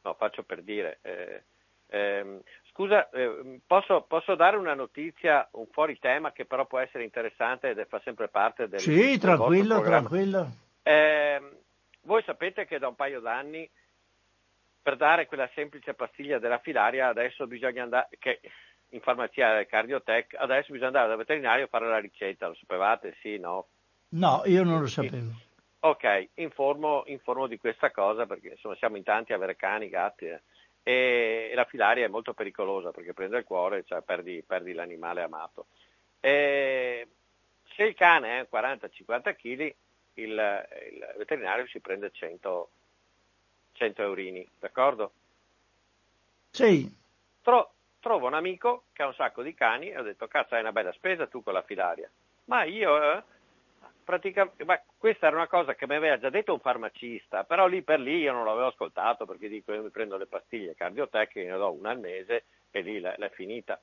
[0.03, 0.99] no, faccio per dire.
[1.01, 1.43] Eh,
[1.87, 2.39] ehm,
[2.73, 7.69] Scusa, eh, posso, posso, dare una notizia un fuori tema che però può essere interessante
[7.69, 10.49] ed fa sempre parte del Sì, tranquillo, tranquillo.
[10.81, 11.41] Eh,
[12.03, 13.69] voi sapete che da un paio d'anni
[14.81, 18.39] per dare quella semplice pastiglia della filaria adesso bisogna andare, che
[18.89, 23.17] in farmacia del Cardiotech, adesso bisogna andare dal veterinario a fare la ricetta, lo sapevate?
[23.21, 23.67] Sì, no?
[24.09, 25.31] No, io non lo sapevo.
[25.81, 30.25] Ok, informo, informo di questa cosa perché insomma siamo in tanti a avere cani, gatti.
[30.25, 30.41] Eh
[30.83, 35.67] e la filaria è molto pericolosa perché prende il cuore, cioè perdi, perdi l'animale amato.
[36.19, 37.07] E
[37.75, 39.75] se il cane è 40-50 kg,
[40.15, 42.69] il, il, veterinario si prende 100,
[43.73, 45.13] 100 eurini, d'accordo?
[46.49, 46.89] Sì.
[47.41, 50.61] Tro, trovo un amico che ha un sacco di cani e ho detto, cazzo, hai
[50.61, 52.09] una bella spesa tu con la filaria.
[52.45, 53.23] Ma io, eh,
[54.11, 57.81] praticamente, ma questa era una cosa che mi aveva già detto un farmacista, però lì
[57.81, 61.57] per lì io non l'avevo ascoltato perché dico io mi prendo le pastiglie cardiotecniche, ne
[61.57, 63.79] do una al mese e lì l'è, l'è finita.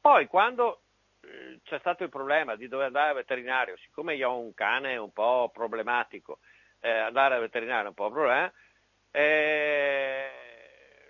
[0.00, 0.80] Poi quando
[1.20, 4.96] eh, c'è stato il problema di dover andare al veterinario, siccome io ho un cane
[4.96, 6.40] un po' problematico,
[6.80, 8.52] eh, andare al veterinario è un po' un problema,
[9.12, 10.17] eh,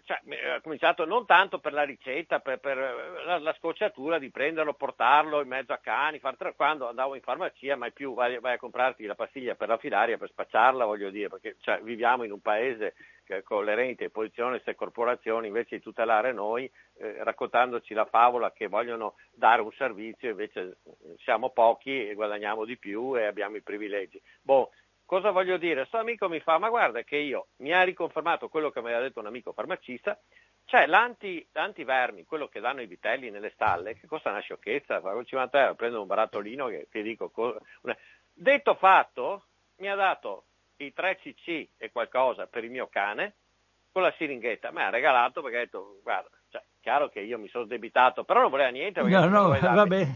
[0.09, 0.21] cioè,
[0.55, 2.79] ha cominciato non tanto per la ricetta, per, per
[3.27, 7.77] la, la, scocciatura di prenderlo, portarlo in mezzo a cani, far, quando andavo in farmacia
[7.77, 11.29] mai più vai, vai, a comprarti la pastiglia per la filaria per spacciarla, voglio dire,
[11.29, 15.83] perché cioè, viviamo in un paese che, con le rente, posizioni queste corporazioni, invece di
[15.83, 16.65] tutelare noi,
[16.97, 20.79] eh, raccontandoci la favola che vogliono dare un servizio, invece
[21.19, 24.19] siamo pochi e guadagniamo di più e abbiamo i privilegi.
[24.41, 24.71] Boh,
[25.09, 25.77] Cosa voglio dire?
[25.77, 29.01] Questo amico mi fa, ma guarda che io mi ha riconfermato quello che mi aveva
[29.01, 30.21] detto un amico farmacista,
[30.67, 35.25] Cioè l'anti, l'antivermi, quello che danno i vitelli nelle stalle, che costa una sciocchezza, pago
[35.25, 37.33] 50 euro, prendo un barattolino che ti dico...
[37.81, 37.97] Una...
[38.35, 39.45] Detto fatto,
[39.77, 40.45] mi ha dato
[40.77, 43.37] i 3 cc e qualcosa per il mio cane,
[43.91, 47.49] con la siringhetta, mi ha regalato perché ha detto, guarda, cioè, chiaro che io mi
[47.49, 49.01] sono debitato, però non voleva niente.
[49.01, 50.07] No, no, vabbè.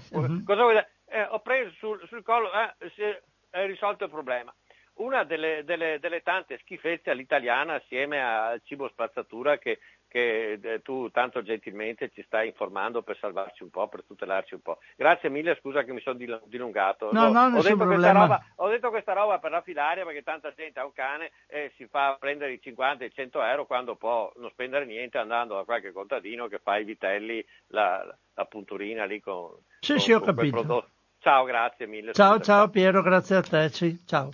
[0.44, 4.54] Cosa vuoi eh, ho preso sul, sul collo, eh, si è risolto il problema
[4.94, 11.10] una delle, delle, delle, tante schifezze all'italiana assieme al cibo spazzatura che, che eh, tu
[11.10, 14.78] tanto gentilmente ci stai informando per salvarci un po', per tutelarci un po'.
[14.96, 17.10] Grazie mille, scusa che mi sono dilungato.
[17.12, 20.78] No, no, ho, detto roba, ho, detto questa roba, per la filaria perché tanta gente
[20.78, 24.30] ha un cane e si fa prendere i 50 e i 100 euro quando può
[24.36, 28.04] non spendere niente andando da qualche contadino che fa i vitelli, la,
[28.34, 29.50] la punturina lì con...
[29.80, 30.88] Sì, con, sì, ho capito.
[31.20, 32.12] Ciao, grazie mille.
[32.12, 33.70] Ciao, ciao Piero, grazie a te.
[33.70, 34.32] Ciao.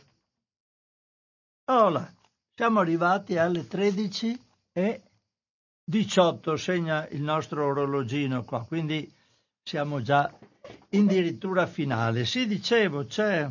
[1.70, 2.10] Allora,
[2.54, 4.40] siamo arrivati alle 13
[4.72, 5.02] e
[5.84, 9.12] 18, segna il nostro orologino qua, quindi
[9.62, 10.32] siamo già
[10.90, 12.24] addirittura finale.
[12.24, 13.46] Sì, dicevo, c'è...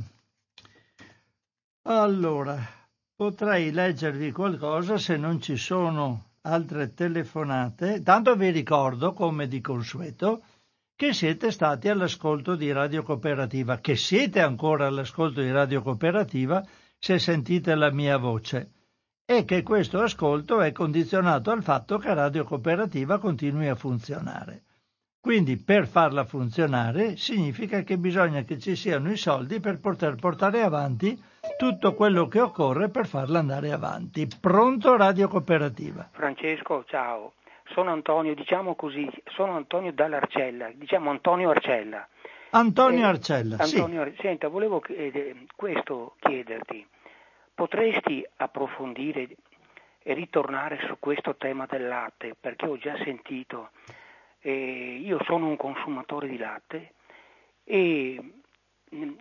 [1.84, 2.60] Allora,
[3.16, 8.02] potrei leggervi qualcosa se non ci sono altre telefonate.
[8.02, 10.42] Tanto vi ricordo, come di consueto,
[10.96, 16.66] che siete stati all'ascolto di Radio Cooperativa, che siete ancora all'ascolto di Radio Cooperativa
[17.00, 18.72] se sentite la mia voce
[19.26, 24.64] e che questo ascolto è condizionato al fatto che Radio Cooperativa continui a funzionare.
[25.20, 30.62] Quindi per farla funzionare significa che bisogna che ci siano i soldi per poter portare
[30.62, 31.22] avanti
[31.58, 34.26] tutto quello che occorre per farla andare avanti.
[34.40, 36.08] Pronto Radio Cooperativa?
[36.14, 37.34] Francesco, ciao.
[37.74, 39.06] Sono Antonio, diciamo così,
[39.36, 42.08] sono Antonio dall'Arcella, diciamo Antonio Arcella.
[42.52, 44.16] Antonio eh, Arcella, Antonio, sì.
[44.22, 46.86] Senta, volevo eh, questo chiederti.
[47.54, 49.36] Potresti approfondire
[50.04, 53.72] e ritornare su questo tema del latte, perché ho già sentito,
[54.40, 56.94] eh, io sono un consumatore di latte
[57.64, 58.34] e
[58.96, 59.12] mm,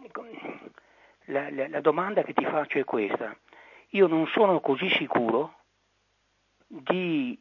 [1.24, 3.36] la, la, la domanda che ti faccio è questa.
[3.90, 5.54] Io non sono così sicuro
[6.66, 7.36] di,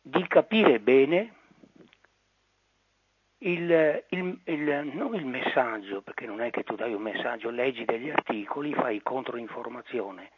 [0.00, 1.32] di capire bene
[3.46, 7.84] il, il, il, non il messaggio, perché non è che tu dai un messaggio, leggi
[7.84, 10.30] degli articoli, fai controinformazione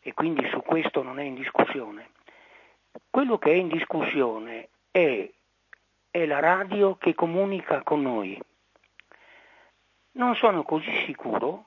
[0.00, 2.10] e quindi su questo non è in discussione.
[3.10, 5.28] Quello che è in discussione è,
[6.10, 8.40] è la radio che comunica con noi.
[10.12, 11.64] Non sono così sicuro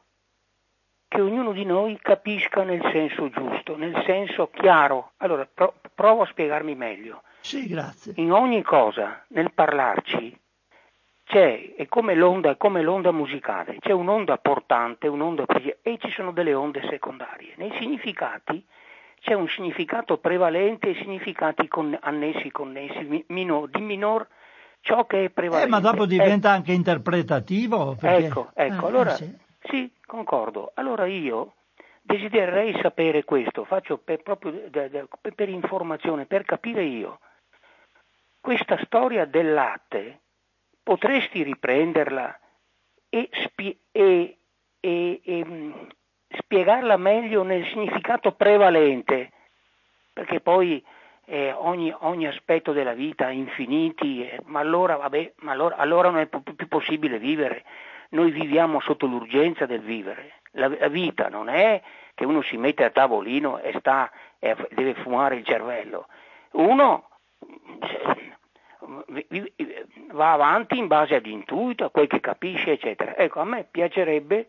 [1.08, 5.12] che ognuno di noi capisca nel senso giusto, nel senso chiaro.
[5.18, 7.24] Allora, pro- provo a spiegarmi meglio.
[7.42, 8.14] Sì, grazie.
[8.18, 10.38] In ogni cosa, nel parlarci,
[11.30, 15.46] c'è, è come l'onda, è come l'onda musicale, c'è un'onda portante, un'onda
[15.84, 17.54] e ci sono delle onde secondarie.
[17.58, 18.66] Nei significati
[19.20, 24.28] c'è un significato prevalente e significati con, annessi, connessi, minor, di minor
[24.82, 25.68] ciò che è prevalente.
[25.68, 27.96] Eh, ma dopo diventa eh, anche interpretativo.
[28.00, 28.26] Perché...
[28.26, 29.32] Ecco, ecco, ah, allora sì.
[29.66, 29.94] sì.
[30.04, 30.72] concordo.
[30.74, 31.54] Allora io
[32.02, 37.20] desidererei sapere questo, faccio per, proprio per, per informazione, per capire io.
[38.42, 40.22] Questa storia del latte
[40.84, 42.40] potresti riprenderla
[43.10, 44.38] e, spie- e,
[44.80, 45.72] e, e mm,
[46.38, 49.32] spiegarla meglio nel significato prevalente,
[50.14, 50.84] perché poi
[51.26, 56.20] eh, ogni, ogni, aspetto della vita infiniti, eh, ma, allora, vabbè, ma allora, allora, non
[56.20, 57.64] è più, possibile vivere.
[58.10, 60.42] Noi viviamo sotto l'urgenza del vivere.
[60.54, 61.80] La, la, vita non è
[62.16, 66.08] che uno si mette a tavolino e sta, e deve fumare il cervello.
[66.54, 67.10] Uno
[70.12, 73.16] va avanti in base ad intuito, a quel che capisce, eccetera.
[73.18, 74.48] Ecco, a me piacerebbe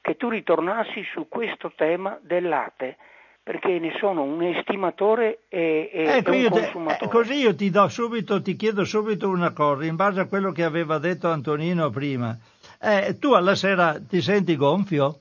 [0.00, 2.96] che tu ritornassi su questo tema del latte,
[3.42, 7.04] perché ne sono un estimatore e, e ecco, un consumatore.
[7.04, 10.52] Eh, così io ti do subito, ti chiedo subito una cosa, in base a quello
[10.52, 12.36] che aveva detto Antonino prima.
[12.80, 15.20] Eh, tu alla sera ti senti gonfio?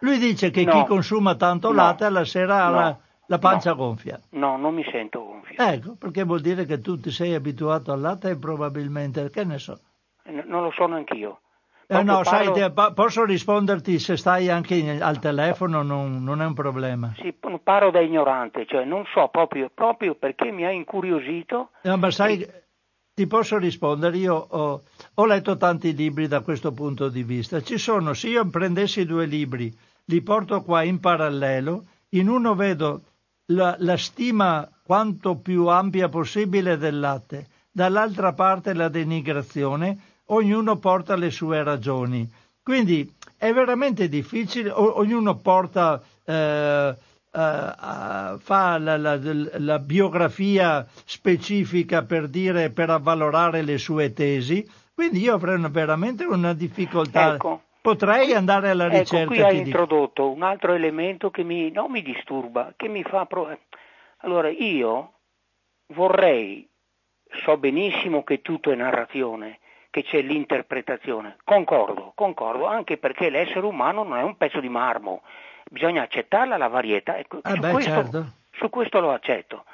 [0.00, 2.98] Lui dice che no, chi consuma tanto latte alla sera ha no, la,
[3.28, 4.18] la pancia gonfia.
[4.30, 5.62] No, non mi sento gonfio.
[5.62, 9.58] Ecco, perché vuol dire che tu ti sei abituato al latte e probabilmente, che ne
[9.58, 9.78] so.
[10.24, 11.40] Eh, non lo so neanch'io.
[11.90, 12.54] Eh no, parlo...
[12.54, 17.14] sai, posso risponderti se stai anche al telefono, non, non, è un problema.
[17.16, 21.70] Sì, parlo da ignorante, cioè non so proprio, proprio perché mi ha incuriosito.
[21.82, 22.64] No, ma sai, e...
[23.14, 24.82] ti posso rispondere, io ho,
[25.14, 27.62] ho, letto tanti libri da questo punto di vista.
[27.62, 29.74] Ci sono, se io prendessi due libri,
[30.04, 33.00] li porto qua in parallelo, in uno vedo
[33.50, 41.16] la, la stima quanto più ampia possibile del latte, dall'altra parte la denigrazione, ognuno porta
[41.16, 42.28] le sue ragioni.
[42.62, 52.02] Quindi è veramente difficile, o, ognuno porta eh, uh, fa la, la, la, biografia specifica
[52.02, 57.34] per dire, per avvalorare le sue tesi, quindi io avrei veramente una difficoltà.
[57.34, 57.62] Ecco.
[57.80, 59.34] Potrei andare alla ecco, ricerca.
[59.34, 60.34] Ecco, qui hai introdotto dico.
[60.34, 63.24] un altro elemento che mi, non mi disturba, che mi fa...
[63.26, 63.56] Pro...
[64.18, 65.12] Allora, io
[65.88, 66.68] vorrei,
[67.44, 69.60] so benissimo che tutto è narrazione,
[69.90, 75.22] che c'è l'interpretazione, concordo, concordo, anche perché l'essere umano non è un pezzo di marmo,
[75.70, 78.26] bisogna accettarla la varietà, ecco, eh su, beh, questo, certo.
[78.50, 79.64] su questo lo accetto.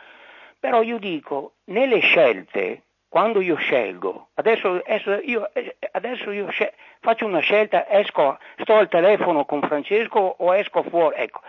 [0.58, 2.82] Però io dico, nelle scelte,
[3.14, 4.80] quando io scelgo, adesso,
[5.22, 5.48] io,
[5.92, 11.14] adesso io scel- faccio una scelta, esco, sto al telefono con Francesco o esco fuori,
[11.18, 11.40] ecco.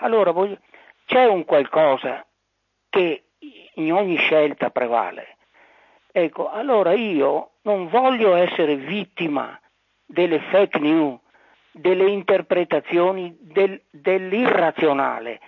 [0.00, 0.58] Allora voglio,
[1.06, 2.26] c'è un qualcosa
[2.90, 3.22] che
[3.76, 5.38] in ogni scelta prevale.
[6.12, 9.58] Ecco, allora io non voglio essere vittima
[10.04, 11.20] delle fake news,
[11.70, 15.40] delle interpretazioni del, dell'irrazionale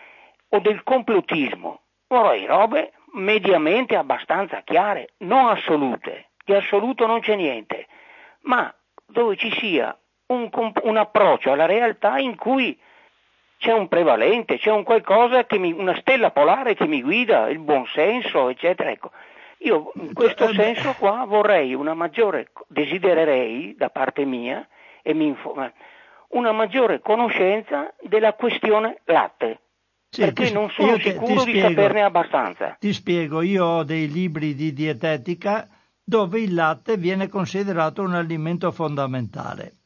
[0.49, 1.82] o del complottismo.
[2.07, 6.31] Vorrei robe mediamente abbastanza chiare, non assolute.
[6.45, 7.87] Di assoluto non c'è niente,
[8.43, 8.73] ma
[9.07, 9.97] dove ci sia
[10.27, 10.49] un,
[10.82, 12.78] un approccio alla realtà in cui
[13.59, 17.59] c'è un prevalente, c'è un qualcosa che mi, una stella polare che mi guida, il
[17.59, 18.91] buonsenso, eccetera.
[18.91, 19.11] Ecco.
[19.59, 24.66] Io in questo eh, senso qua vorrei una maggiore, desidererei da parte mia,
[25.03, 25.70] e mi informa,
[26.28, 29.61] una maggiore conoscenza della questione latte.
[30.11, 32.77] Sì, perché ti, non sono sicuro ti, ti di saperne abbastanza.
[32.78, 35.69] Ti spiego, io ho dei libri di dietetica
[36.03, 39.77] dove il latte viene considerato un alimento fondamentale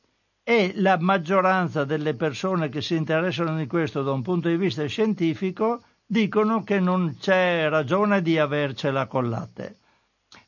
[0.42, 4.84] e la maggioranza delle persone che si interessano di questo da un punto di vista
[4.86, 9.78] scientifico dicono che non c'è ragione di avercela con latte.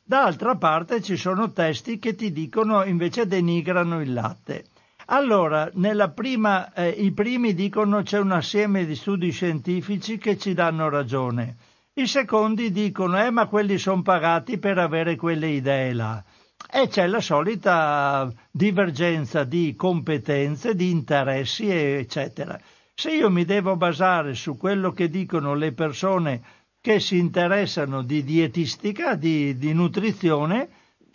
[0.03, 4.65] D'altra parte ci sono testi che ti dicono invece denigrano il latte.
[5.09, 5.71] Allora,
[6.13, 11.55] prima, eh, i primi dicono c'è un assieme di studi scientifici che ci danno ragione.
[11.93, 16.21] I secondi dicono, eh, ma quelli sono pagati per avere quelle idee là.
[16.69, 22.59] E c'è la solita divergenza di competenze, di interessi, eccetera.
[22.93, 26.41] Se io mi devo basare su quello che dicono le persone
[26.81, 30.67] che si interessano di dietistica, di, di nutrizione,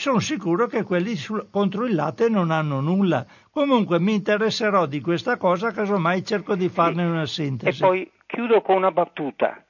[0.03, 3.25] sono sicuro che quelli sul, contro il latte non hanno nulla.
[3.53, 7.81] Comunque mi interesserò di questa cosa, casomai cerco di farne una sintesi.
[7.81, 9.63] E poi chiudo con una battuta.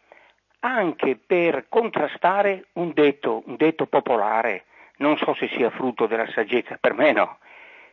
[0.60, 4.64] Anche per contrastare un detto, un detto popolare,
[4.98, 7.36] non so se sia frutto della saggezza, per me no,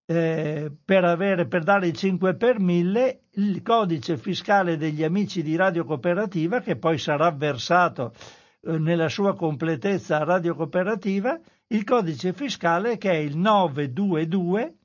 [0.05, 5.57] eh, per, avere, per dare il 5 per 1000 il codice fiscale degli amici di
[5.57, 8.13] Radio Cooperativa che poi sarà versato
[8.63, 14.79] nella sua completezza Radio Cooperativa, il codice fiscale che è il 922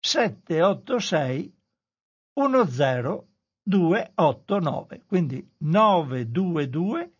[0.00, 1.54] 786
[2.32, 7.12] 10289, quindi 922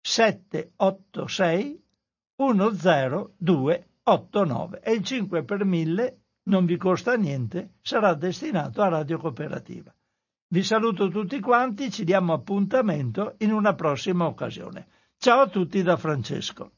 [0.00, 1.82] 786
[2.36, 3.84] 10289.
[4.10, 9.94] 8,9 e il 5 per 1000 non vi costa niente, sarà destinato a Radio Cooperativa.
[10.48, 14.88] Vi saluto tutti quanti, ci diamo appuntamento in una prossima occasione.
[15.22, 16.70] Ciao a tutti da Francesco.